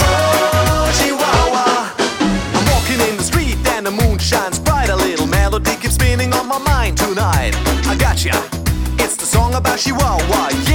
Oh, 0.00 0.92
Chihuahua. 0.98 1.64
I'm 2.52 2.66
walking 2.72 3.00
in 3.08 3.16
the 3.16 3.22
street 3.22 3.56
and 3.68 3.86
the 3.86 3.90
moon 3.90 4.18
shines 4.18 4.58
bright. 4.58 4.90
A 4.90 4.96
little 4.96 5.26
melody 5.26 5.76
keeps 5.76 5.94
spinning 5.94 6.34
on 6.34 6.46
my 6.46 6.58
mind 6.58 6.98
tonight. 6.98 7.54
I 7.86 7.96
got 7.98 8.16
gotcha. 8.22 8.36
It's 9.02 9.16
the 9.16 9.24
song 9.24 9.54
about 9.54 9.78
Chihuahua. 9.78 10.65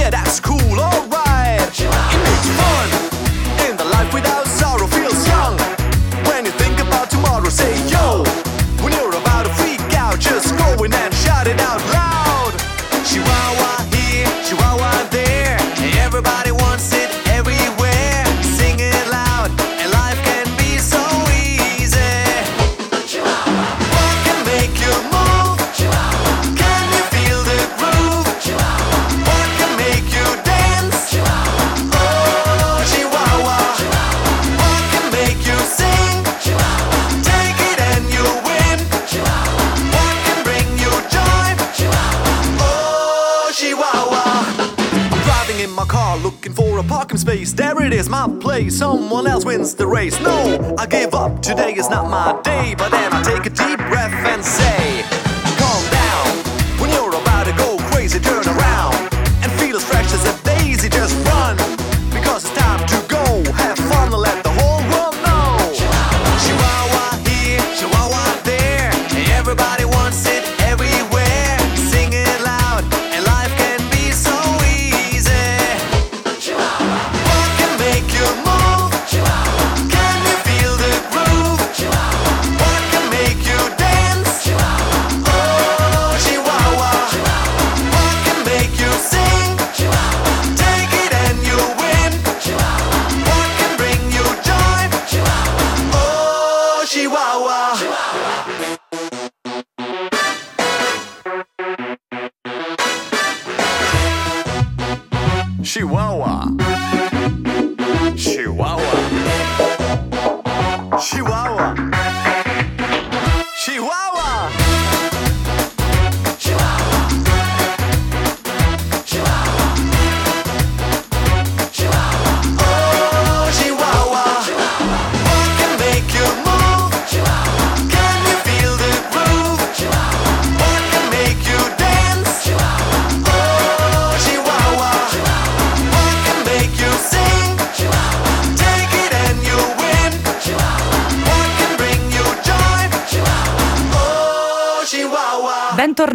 Place. 48.52 48.76
Someone 48.76 49.26
else 49.26 49.44
wins 49.46 49.74
the 49.74 49.86
race. 49.86 50.20
No, 50.20 50.74
I 50.78 50.84
give 50.86 51.14
up. 51.14 51.40
Today 51.40 51.72
is 51.74 51.88
not 51.88 52.10
my 52.10 52.38
day. 52.42 52.74
But 52.76 52.90
then 52.90 53.10
I 53.12 53.22
take 53.22 53.46
a 53.46 53.50
deep 53.50 53.78
breath 53.90 54.12
and 54.32 54.44
say, 54.44 54.81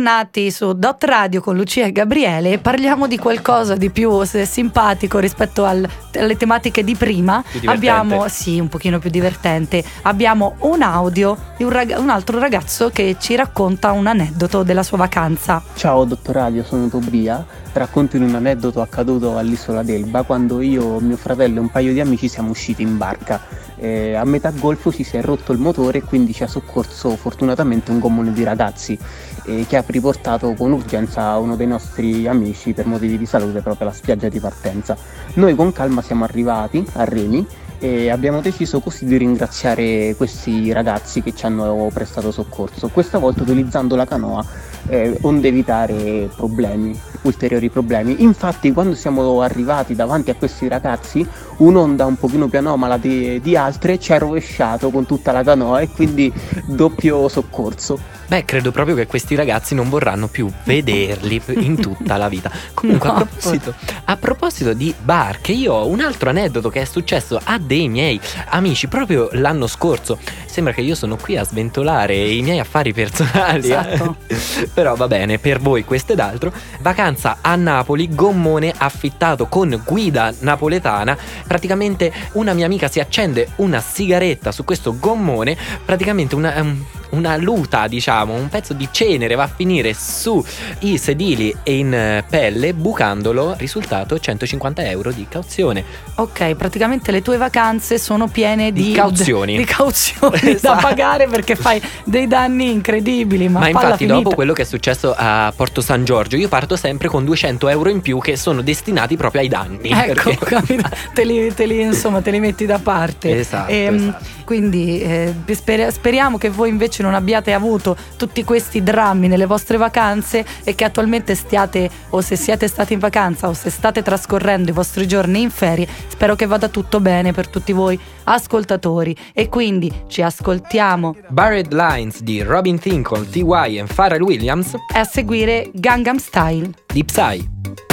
Bentornati 0.07 0.51
su 0.51 0.71
Dot 0.71 1.03
Radio 1.03 1.41
con 1.41 1.57
Lucia 1.57 1.83
e 1.83 1.91
Gabriele 1.91 2.53
e 2.53 2.59
parliamo 2.59 3.07
di 3.07 3.17
qualcosa 3.17 3.75
di 3.75 3.89
più 3.89 4.23
simpatico 4.23 5.19
rispetto 5.19 5.65
al- 5.65 5.85
alle 6.15 6.37
tematiche 6.37 6.81
di 6.81 6.95
prima. 6.95 7.43
Abbiamo, 7.65 8.25
sì, 8.29 8.57
un 8.57 8.69
pochino 8.69 8.99
più 8.99 9.09
divertente. 9.09 9.83
Abbiamo 10.03 10.55
un 10.59 10.81
audio 10.81 11.35
di 11.57 11.65
un, 11.65 11.71
rag- 11.71 11.97
un 11.99 12.09
altro 12.09 12.39
ragazzo 12.39 12.89
che 12.89 13.17
ci 13.19 13.35
racconta 13.35 13.91
un 13.91 14.07
aneddoto 14.07 14.63
della 14.63 14.81
sua 14.81 14.95
vacanza. 14.95 15.61
Ciao 15.75 16.05
dottor 16.05 16.35
Radio, 16.35 16.63
sono 16.63 16.87
Tobia. 16.87 17.45
Racconto 17.73 18.15
un 18.15 18.33
aneddoto 18.33 18.79
accaduto 18.79 19.37
all'isola 19.37 19.83
d'Elba 19.83 20.23
quando 20.23 20.61
io, 20.61 21.01
mio 21.01 21.17
fratello 21.17 21.57
e 21.57 21.59
un 21.59 21.69
paio 21.69 21.91
di 21.91 21.99
amici 21.99 22.29
siamo 22.29 22.51
usciti 22.51 22.81
in 22.81 22.95
barca. 22.95 23.41
Eh, 23.79 24.15
a 24.15 24.23
metà 24.25 24.51
golfo 24.51 24.91
ci 24.91 25.03
si 25.03 25.17
è 25.17 25.21
rotto 25.21 25.51
il 25.51 25.59
motore 25.59 25.99
e 25.99 26.01
quindi 26.01 26.33
ci 26.33 26.43
ha 26.43 26.47
soccorso 26.47 27.15
fortunatamente 27.15 27.91
un 27.91 27.99
gommone 27.99 28.33
di 28.33 28.43
ragazzi 28.43 28.97
eh, 29.45 29.65
che 29.67 29.77
ha 29.77 29.83
riportato 29.85 30.53
con 30.53 30.71
urgenza 30.71 31.37
uno 31.37 31.55
dei 31.55 31.67
nostri 31.67 32.27
amici 32.27 32.73
per 32.73 32.87
motivi 32.87 33.17
di 33.17 33.25
salute 33.25 33.61
proprio 33.61 33.87
alla 33.87 33.95
spiaggia 33.95 34.29
di 34.29 34.39
partenza. 34.39 34.97
Noi 35.35 35.55
con 35.55 35.71
calma 35.71 36.01
siamo 36.01 36.23
arrivati 36.23 36.83
a 36.93 37.03
Reni 37.03 37.45
e 37.79 38.09
abbiamo 38.09 38.41
deciso 38.41 38.79
così 38.79 39.05
di 39.05 39.17
ringraziare 39.17 40.15
questi 40.15 40.71
ragazzi 40.71 41.21
che 41.21 41.35
ci 41.35 41.45
hanno 41.45 41.89
prestato 41.93 42.31
soccorso, 42.31 42.87
questa 42.89 43.19
volta 43.19 43.43
utilizzando 43.43 43.95
la 43.95 44.05
canoa 44.05 44.43
eh, 44.87 45.17
onde 45.21 45.47
evitare 45.47 46.29
problemi, 46.35 46.97
ulteriori 47.21 47.69
problemi. 47.69 48.21
Infatti 48.23 48.71
quando 48.71 48.95
siamo 48.95 49.41
arrivati 49.41 49.95
davanti 49.95 50.29
a 50.29 50.35
questi 50.35 50.67
ragazzi 50.67 51.25
un'onda 51.57 52.05
un 52.05 52.15
pochino 52.17 52.47
più 52.47 52.59
anomala 52.59 52.97
di, 52.97 53.39
di 53.41 53.55
altre 53.55 53.99
ci 53.99 54.13
ha 54.13 54.17
rovesciato 54.17 54.89
con 54.91 55.05
tutta 55.05 55.31
la 55.31 55.43
canoa 55.43 55.81
e 55.81 55.89
quindi 55.89 56.31
doppio 56.65 57.27
soccorso. 57.27 58.15
Beh, 58.27 58.43
credo 58.43 58.71
proprio 58.71 58.93
che 58.95 59.07
questi 59.07 59.35
ragazzi 59.35 59.73
non 59.73 59.87
vorranno 59.89 60.27
più 60.27 60.49
vederli 60.65 61.41
in 61.55 61.79
tutta 61.79 62.17
la 62.17 62.27
vita. 62.27 62.51
Comunque, 62.73 63.07
a, 63.09 63.13
No. 63.13 63.25
proposito, 63.25 63.73
a 64.03 64.17
proposito 64.17 64.73
di 64.73 64.93
barche, 65.01 65.53
io 65.53 65.73
ho 65.73 65.87
un 65.87 66.01
altro 66.01 66.29
aneddoto 66.29 66.69
che 66.69 66.81
è 66.81 66.85
successo 66.85 67.39
a 67.41 67.57
dei 67.57 67.87
miei 67.87 68.19
amici 68.49 68.87
proprio 68.87 69.29
l'anno 69.31 69.65
scorso. 69.67 70.19
Sembra 70.45 70.73
che 70.73 70.81
io 70.81 70.95
sono 70.95 71.15
qui 71.15 71.37
a 71.37 71.43
sventolare 71.43 72.15
i 72.17 72.41
miei 72.41 72.59
affari 72.59 72.91
personali. 72.93 73.59
eh. 73.59 73.93
Esatto. 73.93 74.15
Però 74.73 74.95
va 74.95 75.07
bene, 75.07 75.39
per 75.39 75.59
voi 75.59 75.83
questo 75.83 76.13
ed 76.13 76.19
altro. 76.19 76.53
Vacanza 76.81 77.37
a 77.41 77.55
Napoli, 77.55 78.13
gommone 78.13 78.73
affittato 78.75 79.47
con 79.47 79.81
guida 79.85 80.33
napoletana. 80.39 81.17
Praticamente 81.47 82.11
una 82.33 82.53
mia 82.53 82.65
amica 82.65 82.87
si 82.87 82.99
accende 82.99 83.49
una 83.57 83.79
sigaretta 83.79 84.51
su 84.51 84.63
questo 84.63 84.97
gommone, 84.97 85.57
praticamente 85.83 86.35
una, 86.35 86.53
um, 86.61 86.85
una 87.11 87.35
luta, 87.37 87.87
diciamo, 87.87 88.33
un 88.33 88.49
pezzo 88.49 88.73
di 88.73 88.87
cenere 88.91 89.35
va 89.35 89.43
a 89.43 89.51
finire 89.53 89.93
sui 89.93 90.97
sedili 90.97 91.53
e 91.63 91.77
in 91.77 91.93
eh, 91.93 92.23
pelle, 92.29 92.73
bucandolo, 92.73 93.55
risultato 93.57 94.17
150 94.19 94.83
euro 94.89 95.11
di 95.11 95.25
cauzione. 95.29 95.83
Ok, 96.15 96.55
praticamente 96.55 97.11
le 97.11 97.21
tue 97.21 97.37
vacanze 97.37 97.97
sono 97.99 98.27
piene 98.27 98.71
di, 98.71 98.83
Di 98.83 98.91
cauzioni. 98.93 99.57
Di 99.57 99.63
cauzioni 99.65 100.39
da 100.41 100.49
Esatto. 100.49 100.81
pagare 100.81 101.27
perché 101.27 101.55
fai 101.55 101.81
dei 102.03 102.27
danni 102.27 102.71
incredibili. 102.71 103.47
Ma, 103.49 103.59
Ma, 103.59 103.69
infatti, 103.69 103.97
finita. 104.05 104.15
dopo 104.15 104.31
quello 104.35 104.53
che 104.53 104.63
è 104.63 104.65
successo 104.65 105.13
a 105.15 105.51
Porto 105.55 105.81
San 105.81 106.03
Giorgio, 106.05 106.35
io 106.37 106.47
parto 106.47 106.75
sempre 106.75 107.07
con 107.07 107.23
200 107.25 107.67
euro 107.69 107.89
in 107.89 108.01
più 108.01 108.19
che 108.19 108.35
sono 108.35 108.61
destinati 108.61 109.15
proprio 109.17 109.41
ai 109.41 109.47
danni. 109.47 109.89
Ecco, 109.89 110.33
perché-? 110.37 110.65
Te 111.13 111.23
li, 111.23 111.53
te 111.53 111.65
li, 111.65 111.81
insomma, 111.81 112.21
te 112.21 112.31
li 112.31 112.39
metti 112.39 112.65
da 112.65 112.79
parte. 112.79 113.39
Esatto, 113.39 113.71
Ehm, 113.71 113.95
esatto. 113.95 114.25
Quindi 114.45 115.01
eh, 115.01 115.33
sper- 115.51 115.91
speriamo 115.91 116.37
che 116.37 116.49
voi 116.49 116.69
invece 116.69 116.96
non 117.01 117.13
abbiate 117.13 117.53
avuto 117.53 117.95
tutti 118.17 118.43
questi 118.43 118.83
drammi 118.83 119.27
nelle 119.27 119.45
vostre 119.45 119.77
vacanze 119.77 120.45
e 120.63 120.75
che 120.75 120.83
attualmente 120.83 121.35
stiate, 121.35 121.89
o 122.09 122.21
se 122.21 122.35
siete 122.35 122.67
stati 122.67 122.93
in 122.93 122.99
vacanza 122.99 123.47
o 123.47 123.53
se 123.53 123.69
state 123.69 124.01
trascorrendo 124.01 124.69
i 124.69 124.73
vostri 124.73 125.07
giorni 125.07 125.41
in 125.41 125.49
ferie, 125.49 125.87
spero 126.07 126.35
che 126.35 126.45
vada 126.45 126.67
tutto 126.69 126.99
bene 126.99 127.31
per 127.31 127.47
tutti 127.47 127.71
voi 127.71 127.99
ascoltatori. 128.23 129.15
E 129.33 129.49
quindi 129.49 129.91
ci 130.07 130.21
ascoltiamo 130.21 131.15
Buried 131.29 131.73
Lines 131.73 132.21
di 132.21 132.41
Robin 132.41 132.79
Tinkle, 132.79 133.29
T.Y. 133.29 133.77
e 133.77 133.85
Pharrell 133.93 134.21
Williams 134.21 134.73
e 134.93 134.99
a 134.99 135.03
seguire 135.03 135.69
Gangnam 135.73 136.17
Style. 136.17 136.71
di 136.93 137.03
Psy. 137.03 137.86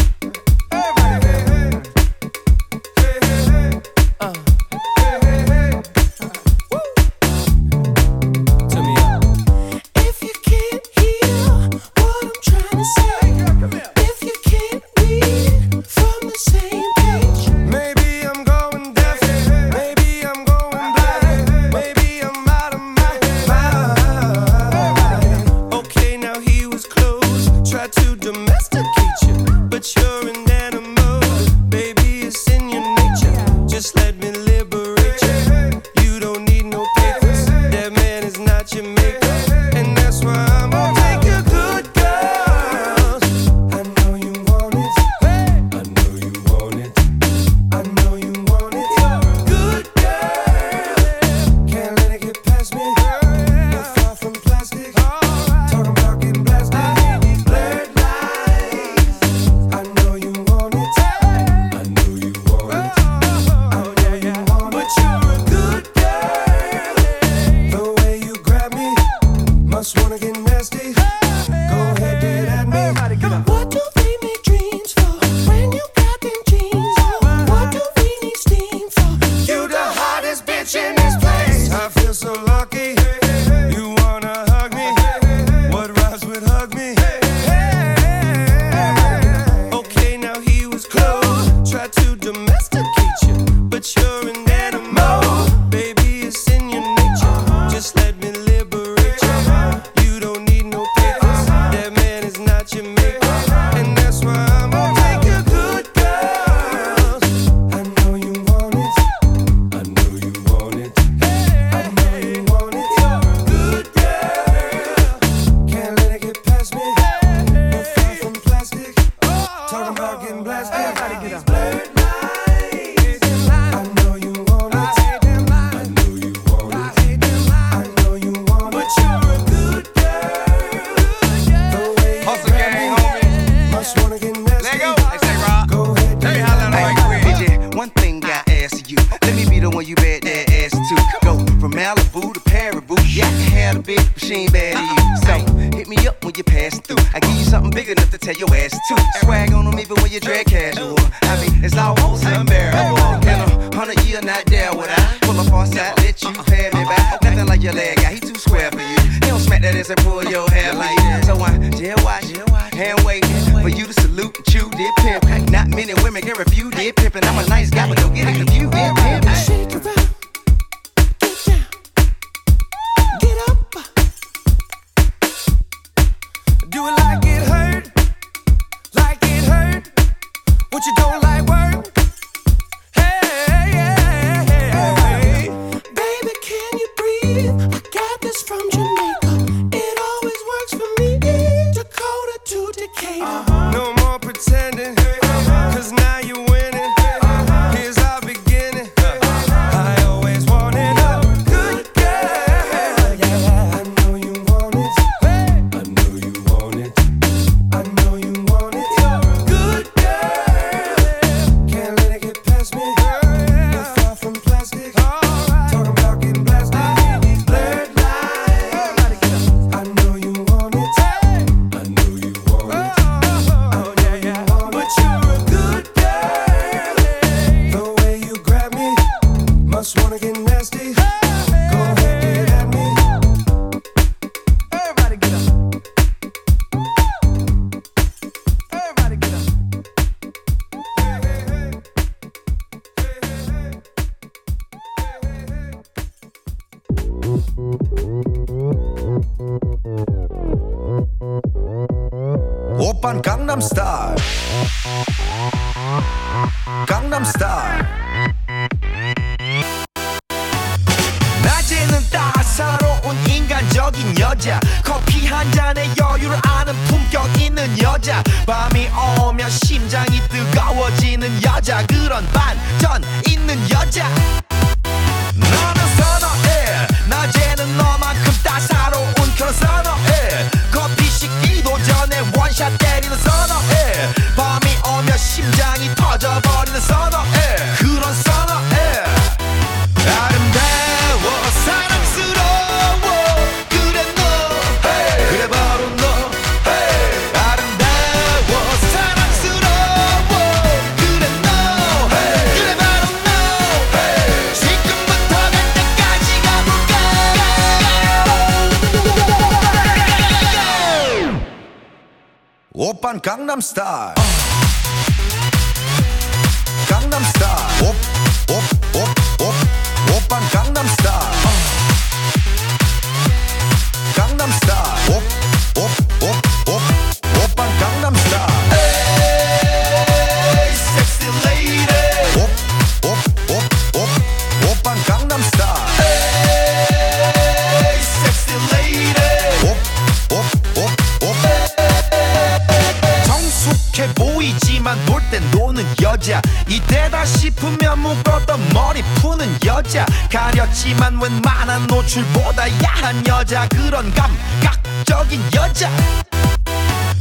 빤한 351.55 351.87
노출보다 351.87 352.65
야한 352.83 353.25
여자 353.27 353.67
그런 353.69 354.13
감각적인 354.13 355.41
여자. 355.55 355.89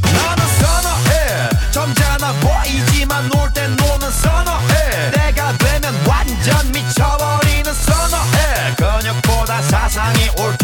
나는 0.02 0.46
선어해. 0.58 1.48
점잖아 1.70 2.32
보이지만 2.40 3.28
놀 3.28 3.48
땐 3.54 3.74
노는 3.76 4.10
선어해. 4.10 5.10
내가 5.12 5.56
되면 5.56 5.94
완전 6.06 6.72
미쳐버리는 6.72 7.72
선어해. 7.72 8.74
근육보다 8.76 9.62
사상이 9.62 10.28
옳다. 10.38 10.63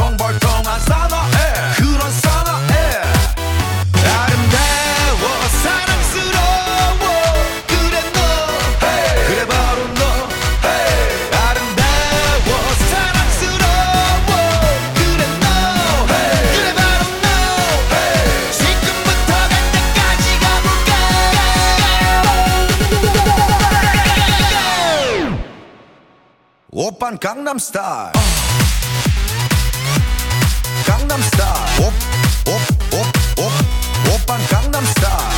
Gangnam 27.21 27.59
Style. 27.59 28.13
Gangnam 30.87 31.23
Style. 31.23 31.87
Op, 31.87 31.93
op, 32.45 32.61
op, 32.99 33.45
op. 33.45 33.53
Oppan 34.15 34.41
Gangnam 34.49 34.85
Style. 34.87 35.30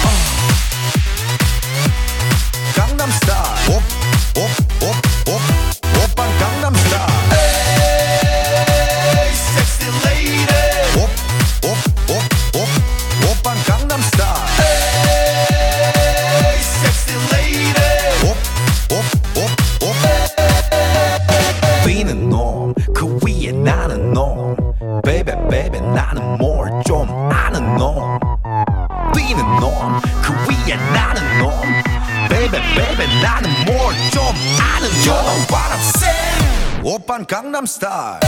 Gangnam 37.63 37.67
Style. 37.67 38.19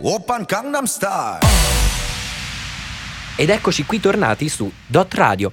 Open 0.00 0.44
Gangnam 0.46 0.84
Style. 0.86 1.38
Ed 3.36 3.50
eccoci 3.50 3.84
qui 3.84 4.00
tornati 4.00 4.48
su 4.48 4.72
Dot 4.86 5.12
Radio. 5.14 5.52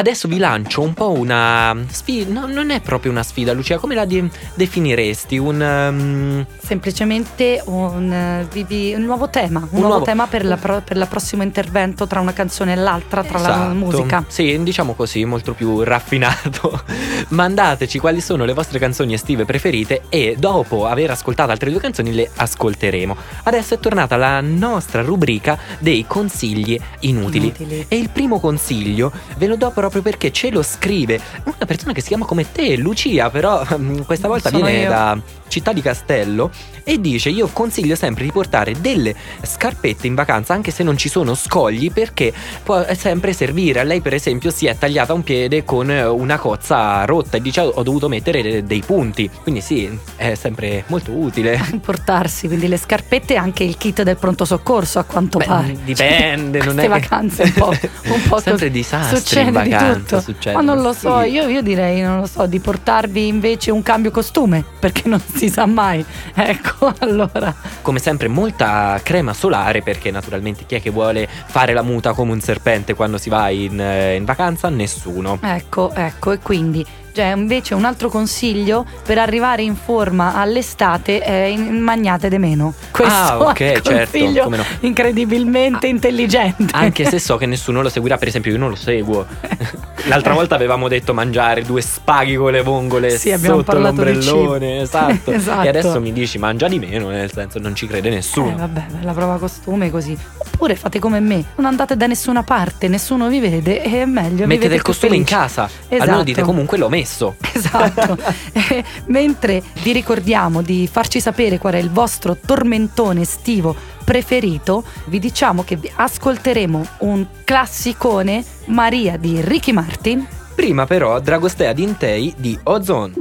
Adesso 0.00 0.28
vi 0.28 0.38
lancio 0.38 0.80
un 0.80 0.94
po' 0.94 1.10
una 1.10 1.76
sfida. 1.90 2.32
No, 2.32 2.46
non 2.46 2.70
è 2.70 2.80
proprio 2.80 3.10
una 3.12 3.22
sfida, 3.22 3.52
Lucia. 3.52 3.76
Come 3.76 3.94
la 3.94 4.06
de- 4.06 4.30
definiresti? 4.54 5.36
Un. 5.36 5.60
um, 5.60 6.46
Semplicemente 6.58 7.60
un, 7.66 8.46
vivi- 8.50 8.94
un 8.94 9.02
nuovo 9.02 9.28
tema, 9.28 9.58
un, 9.60 9.68
nuovo, 9.72 9.88
nuovo- 9.88 10.04
tema 10.06 10.26
per, 10.26 10.46
la 10.46 10.56
pro- 10.56 10.80
per 10.82 10.96
il 10.96 11.06
prossimo 11.06 11.42
intervento 11.42 12.06
tra 12.06 12.20
una 12.20 12.32
canzone 12.32 12.72
e 12.72 12.76
l'altra, 12.76 13.22
tra 13.22 13.38
la 13.40 13.48
Esatto. 13.50 13.74
musica. 13.74 14.24
Sì, 14.26 14.58
diciamo 14.62 14.94
così, 14.94 15.22
molto 15.26 15.52
più 15.52 15.82
raffinato. 15.82 16.82
Mandateci 17.28 17.98
quali 17.98 18.22
sono 18.22 18.46
le 18.46 18.54
vostre 18.54 18.78
canzoni 18.78 19.12
estive 19.12 19.44
preferite 19.44 20.04
e 20.08 20.34
dopo 20.38 20.86
aver 20.86 21.10
ascoltato 21.10 21.50
altre 21.50 21.70
due 21.70 21.80
canzoni 21.80 22.14
le 22.14 22.30
ascolteremo. 22.34 23.14
Adesso 23.42 23.74
è 23.74 23.78
tornata 23.78 24.16
la 24.16 24.40
nostra 24.40 25.02
rubrica 25.02 25.58
dei 25.78 26.06
consigli 26.06 26.80
inutili. 27.00 27.46
Inutili. 27.48 27.84
E 27.88 27.96
il 27.98 28.08
primo 28.08 28.40
consiglio 28.40 29.12
ve 29.36 29.46
lo 29.46 29.56
do 29.56 29.68
proprio 29.70 29.88
perché 29.90 30.30
ce 30.30 30.50
lo 30.50 30.62
scrive 30.62 31.20
una 31.44 31.66
persona 31.66 31.92
che 31.92 32.00
si 32.00 32.08
chiama 32.08 32.24
come 32.24 32.50
te, 32.50 32.76
Lucia, 32.76 33.28
però 33.30 33.62
mm, 33.76 34.00
questa 34.02 34.28
volta 34.28 34.50
Sono 34.50 34.64
viene 34.64 34.82
io. 34.82 34.88
da 34.88 35.20
Città 35.50 35.72
di 35.72 35.82
Castello 35.82 36.50
e 36.84 36.98
dice 37.00 37.28
io 37.28 37.48
consiglio 37.52 37.94
sempre 37.96 38.24
di 38.24 38.32
portare 38.32 38.74
delle 38.80 39.14
scarpette 39.42 40.06
in 40.06 40.14
vacanza 40.14 40.54
anche 40.54 40.70
se 40.70 40.82
non 40.82 40.96
ci 40.96 41.08
sono 41.08 41.34
scogli 41.34 41.92
perché 41.92 42.32
può 42.62 42.84
sempre 42.94 43.32
servire. 43.32 43.80
A 43.80 43.82
lei 43.82 44.00
per 44.00 44.14
esempio 44.14 44.50
si 44.50 44.66
è 44.66 44.76
tagliata 44.78 45.12
un 45.12 45.22
piede 45.22 45.64
con 45.64 45.90
eh, 45.90 46.04
una 46.06 46.38
cozza 46.38 47.04
rotta 47.04 47.36
e 47.36 47.40
dice 47.42 47.60
ho 47.60 47.82
dovuto 47.82 48.08
mettere 48.08 48.40
de- 48.42 48.64
dei 48.64 48.82
punti. 48.84 49.28
Quindi 49.42 49.60
sì, 49.60 49.90
è 50.16 50.34
sempre 50.34 50.84
molto 50.86 51.10
utile. 51.12 51.60
Portarsi 51.84 52.46
quindi 52.46 52.68
le 52.68 52.76
scarpette 52.78 53.34
e 53.34 53.36
anche 53.36 53.64
il 53.64 53.76
kit 53.76 54.02
del 54.02 54.16
pronto 54.16 54.44
soccorso 54.44 54.98
a 55.00 55.04
quanto 55.04 55.38
Beh, 55.38 55.44
pare. 55.44 55.76
dipende, 55.84 56.58
Cioè, 56.60 56.66
non 56.68 56.78
è 56.78 56.88
vacanze 56.88 57.42
un 57.42 57.52
po', 57.52 57.68
un 58.04 58.22
po' 58.28 58.40
Sempre 58.40 58.70
disastri 58.70 59.16
succede 59.18 59.50
vacanza, 59.50 59.92
di 59.92 60.00
tutto. 60.00 60.20
succede. 60.20 60.54
Ma 60.56 60.62
non 60.62 60.80
lo 60.80 60.92
so, 60.92 61.20
Sì. 61.22 61.28
io, 61.30 61.48
io 61.48 61.60
direi, 61.62 62.00
non 62.00 62.20
lo 62.20 62.26
so, 62.26 62.46
di 62.46 62.58
portarvi 62.60 63.26
invece 63.26 63.70
un 63.70 63.82
cambio 63.82 64.10
costume, 64.10 64.64
perché 64.78 65.02
non 65.08 65.20
si 65.34 65.39
sa 65.48 65.66
mai. 65.66 66.04
Ecco, 66.34 66.92
allora. 67.00 67.54
Come 67.82 67.98
sempre 67.98 68.28
molta 68.28 69.00
crema 69.02 69.32
solare 69.32 69.82
perché 69.82 70.10
naturalmente 70.10 70.66
chi 70.66 70.74
è 70.74 70.82
che 70.82 70.90
vuole 70.90 71.28
fare 71.28 71.72
la 71.72 71.82
muta 71.82 72.12
come 72.12 72.32
un 72.32 72.40
serpente 72.40 72.94
quando 72.94 73.18
si 73.18 73.30
va 73.30 73.48
in, 73.50 73.80
eh, 73.80 74.16
in 74.16 74.24
vacanza? 74.24 74.68
Nessuno. 74.68 75.38
Ecco, 75.42 75.92
ecco, 75.94 76.32
e 76.32 76.38
quindi 76.38 76.84
cioè, 77.12 77.32
invece 77.36 77.74
un 77.74 77.84
altro 77.84 78.08
consiglio 78.08 78.84
per 79.04 79.18
arrivare 79.18 79.62
in 79.62 79.74
forma 79.76 80.34
all'estate 80.34 81.20
è 81.20 81.44
in- 81.44 81.80
magnate 81.80 82.28
de 82.28 82.38
meno. 82.38 82.74
Questo 82.90 83.12
Ah, 83.14 83.38
ok, 83.40 83.60
è 83.60 83.76
un 83.76 83.82
certo, 83.82 84.18
consiglio 84.18 84.42
come 84.44 84.56
no. 84.58 84.64
incredibilmente 84.80 85.86
intelligente. 85.86 86.72
Anche 86.74 87.04
se 87.04 87.18
so 87.18 87.36
che 87.36 87.46
nessuno 87.46 87.82
lo 87.82 87.88
seguirà, 87.88 88.16
per 88.16 88.28
esempio 88.28 88.52
io 88.52 88.58
non 88.58 88.68
lo 88.70 88.76
seguo. 88.76 89.26
L'altra 90.04 90.32
volta 90.32 90.54
avevamo 90.54 90.88
detto 90.88 91.12
mangiare 91.12 91.62
due 91.62 91.80
spaghi 91.82 92.34
con 92.36 92.52
le 92.52 92.62
vongole 92.62 93.10
Sì, 93.10 93.36
sotto 93.38 93.78
l'ombrellone, 93.78 94.80
esatto. 94.80 95.30
Esatto. 95.40 95.62
E 95.64 95.68
adesso 95.68 96.00
mi 96.00 96.12
dici 96.12 96.38
mangia 96.38 96.68
di 96.68 96.78
meno, 96.78 97.08
nel 97.08 97.30
senso 97.32 97.58
non 97.58 97.74
ci 97.74 97.86
crede 97.86 98.08
Eh, 98.08 98.14
nessuno. 98.14 98.56
vabbè, 98.56 98.84
la 99.02 99.12
prova 99.12 99.36
costume 99.38 99.90
così. 99.90 100.16
Oppure 100.38 100.76
fate 100.76 100.98
come 100.98 101.20
me, 101.20 101.44
non 101.56 101.66
andate 101.66 101.96
da 101.96 102.06
nessuna 102.06 102.42
parte, 102.42 102.88
nessuno 102.88 103.28
vi 103.28 103.40
vede 103.40 103.82
e 103.82 104.02
è 104.02 104.04
meglio. 104.04 104.46
Mettete 104.46 104.74
il 104.74 104.82
costume 104.82 105.16
in 105.16 105.24
felici. 105.24 105.40
casa, 105.42 105.68
Esatto. 105.88 106.02
almeno 106.02 106.22
dite 106.24 106.42
comunque 106.42 106.78
l'ho 106.78 106.88
messo. 107.00 107.36
Esatto. 107.60 108.16
Eh, 108.52 108.82
Mentre 109.06 109.62
vi 109.82 109.92
ricordiamo 109.92 110.62
di 110.62 110.88
farci 110.90 111.20
sapere 111.20 111.58
qual 111.58 111.74
è 111.74 111.78
il 111.78 111.90
vostro 111.90 112.36
tormentone 112.36 113.22
estivo 113.22 113.74
preferito, 114.04 114.82
vi 115.06 115.18
diciamo 115.18 115.62
che 115.62 115.76
vi- 115.76 115.90
ascolteremo 115.94 116.86
un 117.00 117.26
classicone 117.44 118.42
Maria 118.66 119.16
di 119.16 119.40
Ricky 119.40 119.72
Martin. 119.72 120.26
Prima 120.54 120.86
però 120.86 121.20
Dragostea 121.20 121.72
Dintei 121.72 122.34
di 122.36 122.58
Ozone. 122.64 123.12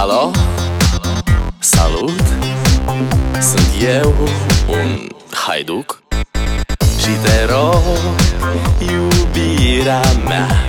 Alo? 0.00 0.30
Salut! 1.58 2.22
Sunt 3.40 3.70
eu, 4.02 4.14
un 4.68 5.08
haiduc 5.46 6.02
Și 7.00 7.10
te 7.22 7.44
rog, 7.44 7.82
iubirea 8.80 10.02
mea 10.26 10.46
Primește 10.48 10.67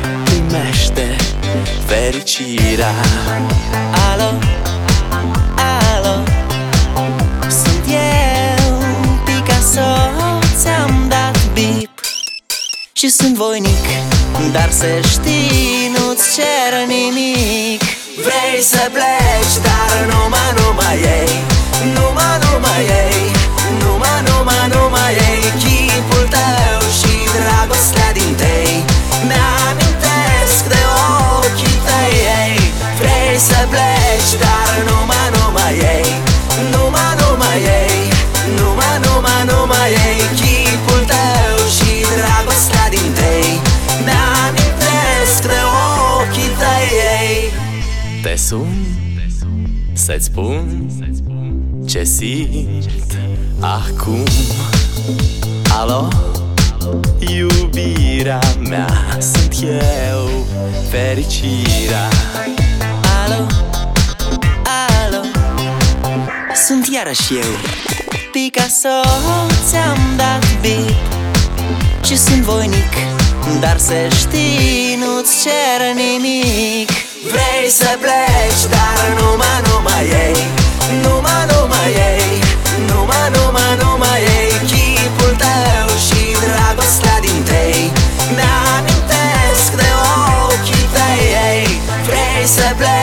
fericirea 2.09 2.93
Alo? 4.11 4.29
Alo? 5.55 6.23
Sunt 7.47 7.85
eu, 7.87 8.77
Picasso 9.25 9.89
Ți-am 10.61 11.05
dat 11.07 11.37
bip 11.53 11.89
Și 12.93 13.09
sunt 13.09 13.35
voinic 13.35 13.85
Dar 14.51 14.69
să 14.71 14.85
știi, 15.09 15.91
nu-ți 15.97 16.35
cer 16.35 16.87
nimic 16.87 17.81
Vrei 18.25 18.61
să 18.61 18.89
pleci, 18.91 19.55
dar 19.63 20.13
numai, 20.13 20.51
numai 20.59 20.97
ei 21.17 21.33
Numai, 21.93 22.37
numai 22.43 22.81
ei 23.03 23.31
Numai, 23.83 24.21
numai, 24.27 24.67
numai 24.67 25.13
ei 25.13 25.78
să-ți 50.09 50.25
spun 50.25 50.89
ce 51.87 52.03
simt 52.03 53.17
acum 53.59 54.23
Alo? 55.79 56.07
Iubirea 57.19 58.39
mea 58.69 59.17
sunt 59.19 59.55
eu 59.63 60.45
Fericirea 60.89 62.07
Alo? 63.23 63.45
Alo? 65.05 65.23
Sunt 66.67 66.87
iarăși 66.93 67.33
eu 67.33 67.51
Picasso 68.31 69.01
ți-am 69.67 69.97
dat 70.17 70.45
bip 70.61 70.95
Și 72.05 72.17
sunt 72.17 72.41
voinic 72.41 72.93
Dar 73.59 73.77
să 73.77 73.93
știi, 74.09 74.97
nu-ți 74.99 75.43
cer 75.43 75.95
nimic 75.95 77.08
Vrei 77.23 77.69
să 77.69 77.97
pleci, 78.01 78.63
dar 78.69 79.05
numai, 79.19 79.61
numai 79.67 80.05
ei. 80.23 80.37
Numai, 81.03 81.45
numai 81.51 81.91
ei. 82.11 82.31
Numai, 82.89 83.29
numai, 83.35 83.71
numai 83.81 84.21
ei. 84.37 84.51
Chipul 84.69 85.33
tău 85.43 85.87
și 86.05 86.21
dragostea 86.43 87.17
din 87.21 87.43
tei 87.43 87.91
Mi-amintesc 88.35 89.69
de 89.81 89.89
ochii 90.47 90.87
tăi 90.95 91.21
ei. 91.49 91.81
Vrei 92.07 92.45
să 92.55 92.67
pleci, 92.77 92.98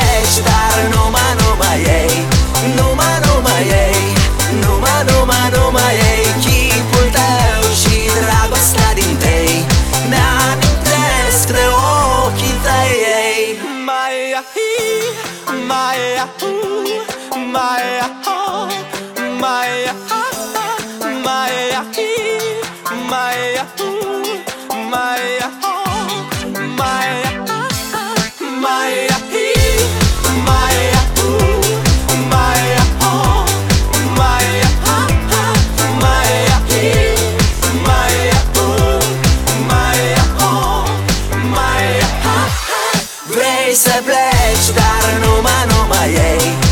să 43.76 44.02
pleci 44.04 44.74
Dar 44.74 45.04
numai, 45.22 45.66
numai 45.68 46.08
ei. 46.08 46.65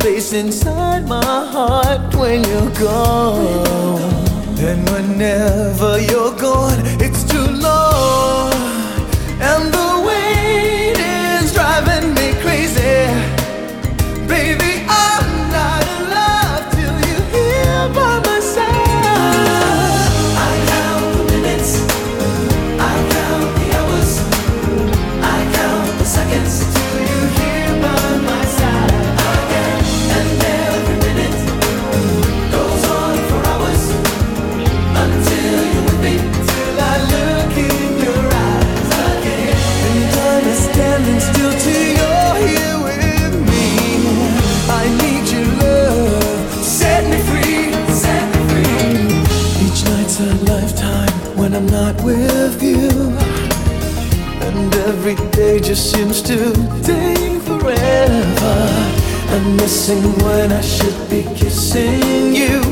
Face 0.00 0.32
inside. 0.32 0.89
just 55.70 55.92
seems 55.92 56.20
to 56.20 56.52
take 56.82 57.40
forever. 57.42 58.56
I'm 59.28 59.54
missing 59.54 60.02
when 60.24 60.50
I 60.50 60.60
should 60.62 61.08
be 61.08 61.22
kissing 61.36 62.34
you. 62.34 62.69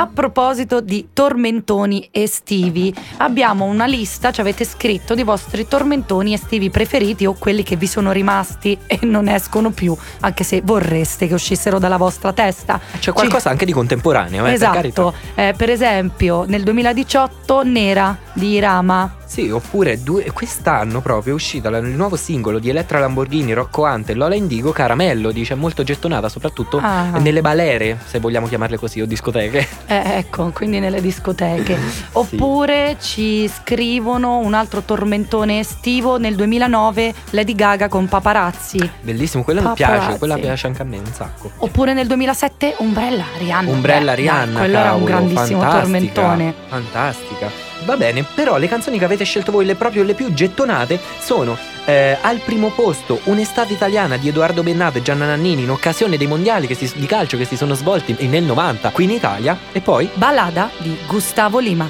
A 0.00 0.06
proposito 0.06 0.80
di 0.80 1.08
tormentoni 1.12 2.08
estivi, 2.10 2.90
abbiamo 3.18 3.66
una 3.66 3.84
lista, 3.84 4.30
ci 4.30 4.40
avete 4.40 4.64
scritto, 4.64 5.14
di 5.14 5.22
vostri 5.22 5.68
tormentoni 5.68 6.32
estivi 6.32 6.70
preferiti 6.70 7.26
o 7.26 7.34
quelli 7.34 7.62
che 7.62 7.76
vi 7.76 7.86
sono 7.86 8.10
rimasti 8.10 8.78
e 8.86 9.00
non 9.02 9.28
escono 9.28 9.68
più, 9.68 9.94
anche 10.20 10.42
se 10.42 10.62
vorreste 10.64 11.26
che 11.26 11.34
uscissero 11.34 11.78
dalla 11.78 11.98
vostra 11.98 12.32
testa. 12.32 12.80
C'è 12.98 13.12
qualcosa 13.12 13.50
anche 13.50 13.66
di 13.66 13.72
contemporaneo, 13.72 14.46
eh, 14.46 14.56
per. 14.56 14.86
Esatto, 14.86 15.14
Eh, 15.34 15.52
per 15.54 15.68
esempio 15.68 16.44
nel 16.46 16.62
2018 16.62 17.62
Nera 17.62 18.16
di 18.32 18.52
Irama. 18.52 19.16
Sì, 19.30 19.48
oppure 19.48 20.02
due- 20.02 20.32
quest'anno 20.32 21.00
proprio 21.00 21.34
è 21.34 21.36
uscito 21.36 21.68
il 21.68 21.84
nuovo 21.86 22.16
singolo 22.16 22.58
di 22.58 22.68
Elettra 22.68 22.98
Lamborghini, 22.98 23.52
Rocco 23.52 23.84
Ante 23.84 24.10
e 24.10 24.14
Lola 24.16 24.34
Indigo, 24.34 24.72
Caramello, 24.72 25.30
dice, 25.30 25.54
molto 25.54 25.84
gettonata 25.84 26.28
soprattutto 26.28 26.80
Ah. 26.82 27.16
nelle 27.20 27.40
balere, 27.40 27.96
se 28.04 28.18
vogliamo 28.18 28.48
chiamarle 28.48 28.76
così, 28.76 29.00
o 29.00 29.06
discoteche. 29.06 29.64
Eh, 29.86 30.02
ecco, 30.16 30.50
quindi 30.50 30.80
nelle 30.80 31.00
discoteche. 31.00 31.78
Oppure 32.14 32.96
ci 33.00 33.48
scrivono 33.48 34.38
un 34.38 34.52
altro 34.52 34.82
tormentone 34.82 35.60
estivo 35.60 36.18
nel 36.18 36.34
2009, 36.34 37.14
Lady 37.30 37.54
Gaga 37.54 37.86
con 37.86 38.08
Paparazzi. 38.08 38.78
Bellissimo, 39.00 39.44
quella 39.44 39.60
mi 39.62 39.74
piace, 39.74 40.18
quella 40.18 40.38
piace 40.38 40.66
anche 40.66 40.82
a 40.82 40.84
me 40.84 40.98
un 40.98 41.12
sacco. 41.12 41.52
Oppure 41.58 41.92
nel 41.92 42.08
2007 42.08 42.74
Umbrella 42.78 43.26
Rihanna. 43.38 43.70
Umbrella 43.70 44.12
Rihanna, 44.12 44.44
dai, 44.44 44.54
quello 44.58 44.78
era 44.78 44.92
un 44.94 45.04
cavolo, 45.04 45.24
grandissimo 45.28 45.60
fantastica, 45.60 45.80
tormentone. 45.82 46.54
Fantastica. 46.66 47.69
Va 47.84 47.96
bene, 47.96 48.24
però 48.34 48.56
le 48.58 48.68
canzoni 48.68 48.98
che 48.98 49.04
avete 49.04 49.24
scelto 49.24 49.50
voi, 49.52 49.64
le 49.64 49.74
proprio 49.74 50.02
le 50.02 50.14
più 50.14 50.32
gettonate, 50.32 51.00
sono 51.20 51.56
eh, 51.86 52.16
al 52.20 52.38
primo 52.38 52.68
posto 52.70 53.20
Un'estate 53.24 53.72
italiana 53.72 54.16
di 54.16 54.28
Edoardo 54.28 54.62
Bennato 54.62 54.98
e 54.98 55.02
Gianna 55.02 55.26
Nannini 55.26 55.62
in 55.62 55.70
occasione 55.70 56.16
dei 56.16 56.26
mondiali 56.26 56.66
che 56.66 56.74
si- 56.74 56.92
di 56.94 57.06
calcio 57.06 57.36
che 57.36 57.44
si 57.46 57.56
sono 57.56 57.74
svolti 57.74 58.14
nel 58.28 58.42
90 58.44 58.90
qui 58.90 59.04
in 59.04 59.10
Italia 59.10 59.56
e 59.72 59.80
poi 59.80 60.08
Ballada 60.14 60.70
di 60.78 60.96
Gustavo 61.06 61.58
Lima. 61.58 61.88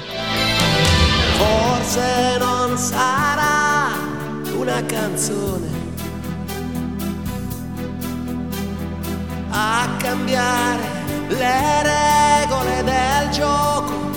Forse 1.37 2.37
non 2.39 2.77
sarà 2.77 3.89
una 4.55 4.83
canzone 4.85 5.67
a 9.49 9.89
cambiare 9.97 10.79
le 11.27 11.83
regole 11.83 12.83
del 12.83 13.29
gioco, 13.31 14.10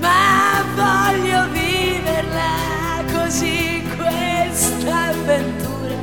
ma 0.00 0.64
voglio 0.74 1.48
viverla 1.50 3.04
così 3.12 3.82
questa 3.96 5.08
avventura, 5.08 5.96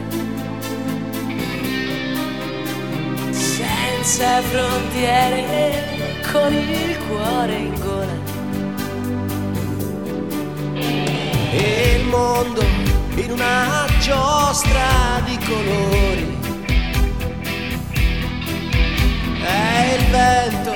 senza 3.31 4.41
frontiere, 4.41 6.21
con 6.31 6.53
il 6.53 6.97
cuore 7.07 7.55
in 7.55 7.79
gola. 7.79 8.31
e 11.55 11.99
il 11.99 12.07
mondo 12.07 12.61
in 13.15 13.31
una 13.31 13.85
giostra 13.99 15.21
di 15.25 15.37
colori. 15.45 16.37
E 19.45 19.95
il 19.95 20.05
vento 20.09 20.73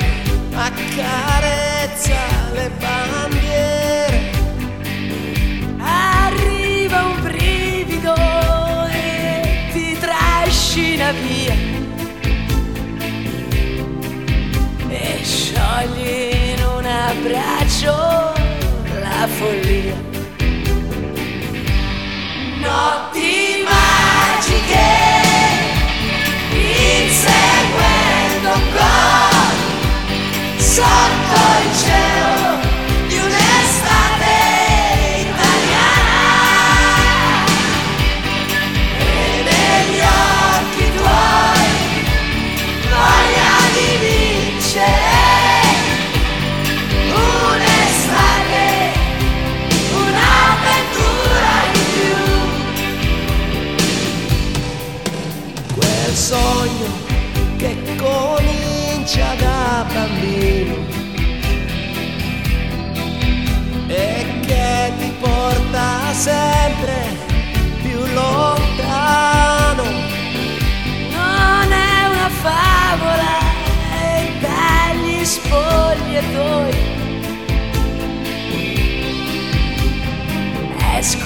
accarezza 1.88 2.52
le 2.54 2.70
bandiere. 2.80 4.32
Arriva 5.80 7.04
un 7.06 7.22
brivido 7.22 8.16
e 8.92 9.70
ti 9.72 9.98
trascina 10.00 11.12
via. 11.12 11.56
E 14.90 15.24
sciogli 15.24 16.56
in 16.56 16.64
un 16.64 16.86
abbraccio 16.86 18.34
la 19.00 19.28
follia. 19.28 20.06
Notti 22.60 23.64
magiche, 23.64 25.27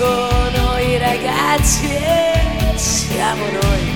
escono 0.02 0.80
i 0.80 0.98
ragazzi 0.98 1.86
e 1.86 2.74
siamo 2.76 3.46
noi. 3.62 3.91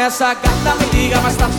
Nessa 0.00 0.32
gata. 0.32 0.74
Me 0.76 0.86
liga 0.92 1.20
mais 1.20 1.36
tarde, 1.36 1.58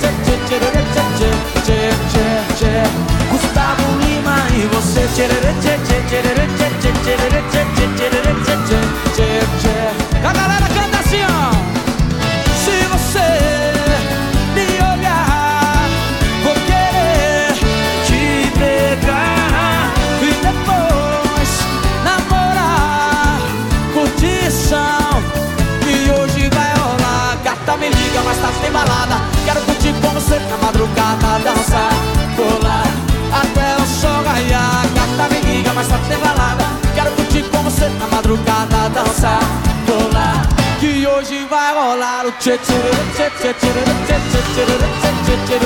tem 36.11 36.19
balada. 36.19 36.65
Quero 36.93 37.11
curtir 37.11 37.43
com 37.43 37.63
você 37.63 37.87
na 37.99 38.07
madrugada, 38.07 38.89
dançar, 38.89 39.39
pular 39.85 40.47
que 40.79 41.07
hoje 41.07 41.45
vai 41.49 41.73
rolar 41.73 42.25
o 42.25 42.31
tchê 42.33 42.57
tchê 42.57 42.73
tchê 43.15 43.29
tchê 43.39 43.53
tchê 43.53 43.71
tchê 43.71 44.17
tchê 44.19 44.41
tchê 44.55 44.65
tchê 44.81 45.47
tchê 45.47 45.59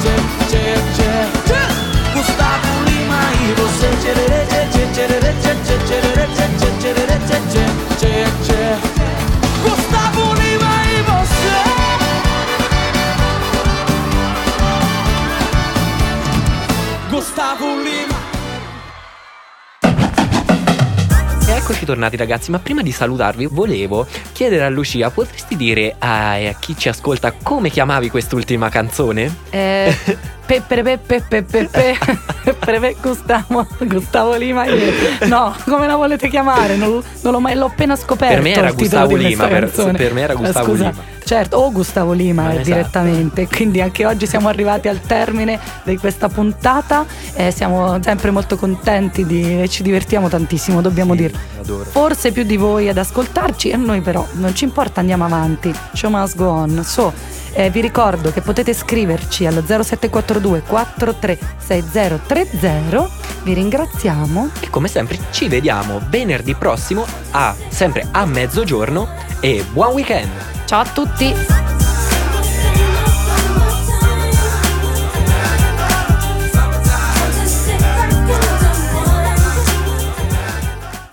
tchê 0.00 0.14
tchê 0.48 0.62
tchê 0.96 1.60
Gustavo 2.14 2.72
Lima 2.86 3.20
e 3.40 3.54
você 3.58 3.88
tchê 4.02 4.12
tchê 4.50 4.84
tchê 4.92 5.06
tchê 5.06 5.36
tchê 5.44 5.76
tchê 5.86 5.98
tchê 6.16 6.92
tchê 6.92 7.40
tchê 7.52 7.64
tchê 7.98 8.12
tchê 8.44 8.60
Gustavo 9.62 10.24
Lima 10.34 10.74
e 10.84 10.98
você 11.08 11.56
Gustavo 17.10 17.68
Lima 17.84 18.25
Eccoci 21.68 21.84
tornati 21.84 22.16
ragazzi, 22.16 22.52
ma 22.52 22.60
prima 22.60 22.80
di 22.80 22.92
salutarvi 22.92 23.46
volevo 23.46 24.06
chiedere 24.30 24.62
a 24.62 24.68
Lucia, 24.68 25.10
potresti 25.10 25.56
dire 25.56 25.96
a, 25.98 26.34
a 26.34 26.54
chi 26.60 26.76
ci 26.78 26.88
ascolta 26.88 27.32
come 27.42 27.70
chiamavi 27.70 28.08
quest'ultima 28.08 28.68
canzone? 28.68 29.34
Eh, 29.50 29.92
peppere 30.46 30.84
peppe 30.84 31.22
peppe 31.22 31.64
peppe 31.74 32.96
Gustavo, 33.02 33.66
Gustavo 33.80 34.36
Lima 34.36 34.64
No, 35.22 35.56
come 35.64 35.88
la 35.88 35.96
volete 35.96 36.28
chiamare? 36.28 36.76
Non, 36.76 37.02
non 37.22 37.32
l'ho 37.32 37.40
mai, 37.40 37.56
l'ho 37.56 37.66
appena 37.66 37.96
scoperto 37.96 38.34
Per 38.34 38.42
me 38.44 38.52
era 38.52 38.70
Gustavo 38.70 39.16
Lima, 39.16 39.48
per, 39.48 39.68
per, 39.68 40.12
me 40.12 40.20
era 40.20 40.34
Gustavo 40.34 40.66
Scusa. 40.66 40.90
Lima 40.90 41.15
Certo, 41.26 41.56
o 41.56 41.72
Gustavo 41.72 42.12
Lima 42.12 42.44
Ma 42.44 42.52
esatto. 42.52 42.68
direttamente. 42.68 43.48
Quindi 43.48 43.80
anche 43.80 44.06
oggi 44.06 44.28
siamo 44.28 44.46
arrivati 44.46 44.86
al 44.86 45.00
termine 45.00 45.58
di 45.82 45.96
questa 45.96 46.28
puntata. 46.28 47.04
Eh, 47.34 47.50
siamo 47.50 48.00
sempre 48.00 48.30
molto 48.30 48.56
contenti 48.56 49.26
di, 49.26 49.62
e 49.62 49.68
ci 49.68 49.82
divertiamo 49.82 50.28
tantissimo, 50.28 50.80
dobbiamo 50.80 51.16
dirlo. 51.16 51.36
Adoro. 51.58 51.82
Forse 51.82 52.30
più 52.30 52.44
di 52.44 52.56
voi 52.56 52.88
ad 52.88 52.98
ascoltarci, 52.98 53.72
a 53.72 53.76
noi 53.76 54.02
però 54.02 54.24
non 54.34 54.54
ci 54.54 54.62
importa, 54.62 55.00
andiamo 55.00 55.24
avanti. 55.24 55.74
Show 55.94 56.10
must 56.10 56.36
go 56.36 56.46
on. 56.46 56.84
So, 56.84 57.12
eh, 57.54 57.70
vi 57.70 57.80
ricordo 57.80 58.30
che 58.30 58.40
potete 58.40 58.72
scriverci 58.72 59.46
allo 59.46 59.64
0742 59.66 60.62
436030. 60.62 63.08
Vi 63.42 63.52
ringraziamo. 63.52 64.50
E 64.60 64.70
come 64.70 64.86
sempre 64.86 65.18
ci 65.32 65.48
vediamo 65.48 66.00
venerdì 66.08 66.54
prossimo 66.54 67.04
a 67.32 67.52
sempre 67.68 68.06
a 68.12 68.24
mezzogiorno 68.26 69.08
e 69.40 69.64
buon 69.72 69.92
weekend! 69.92 70.55
Ciao 70.66 70.80
a 70.80 70.84
tutti! 70.84 71.75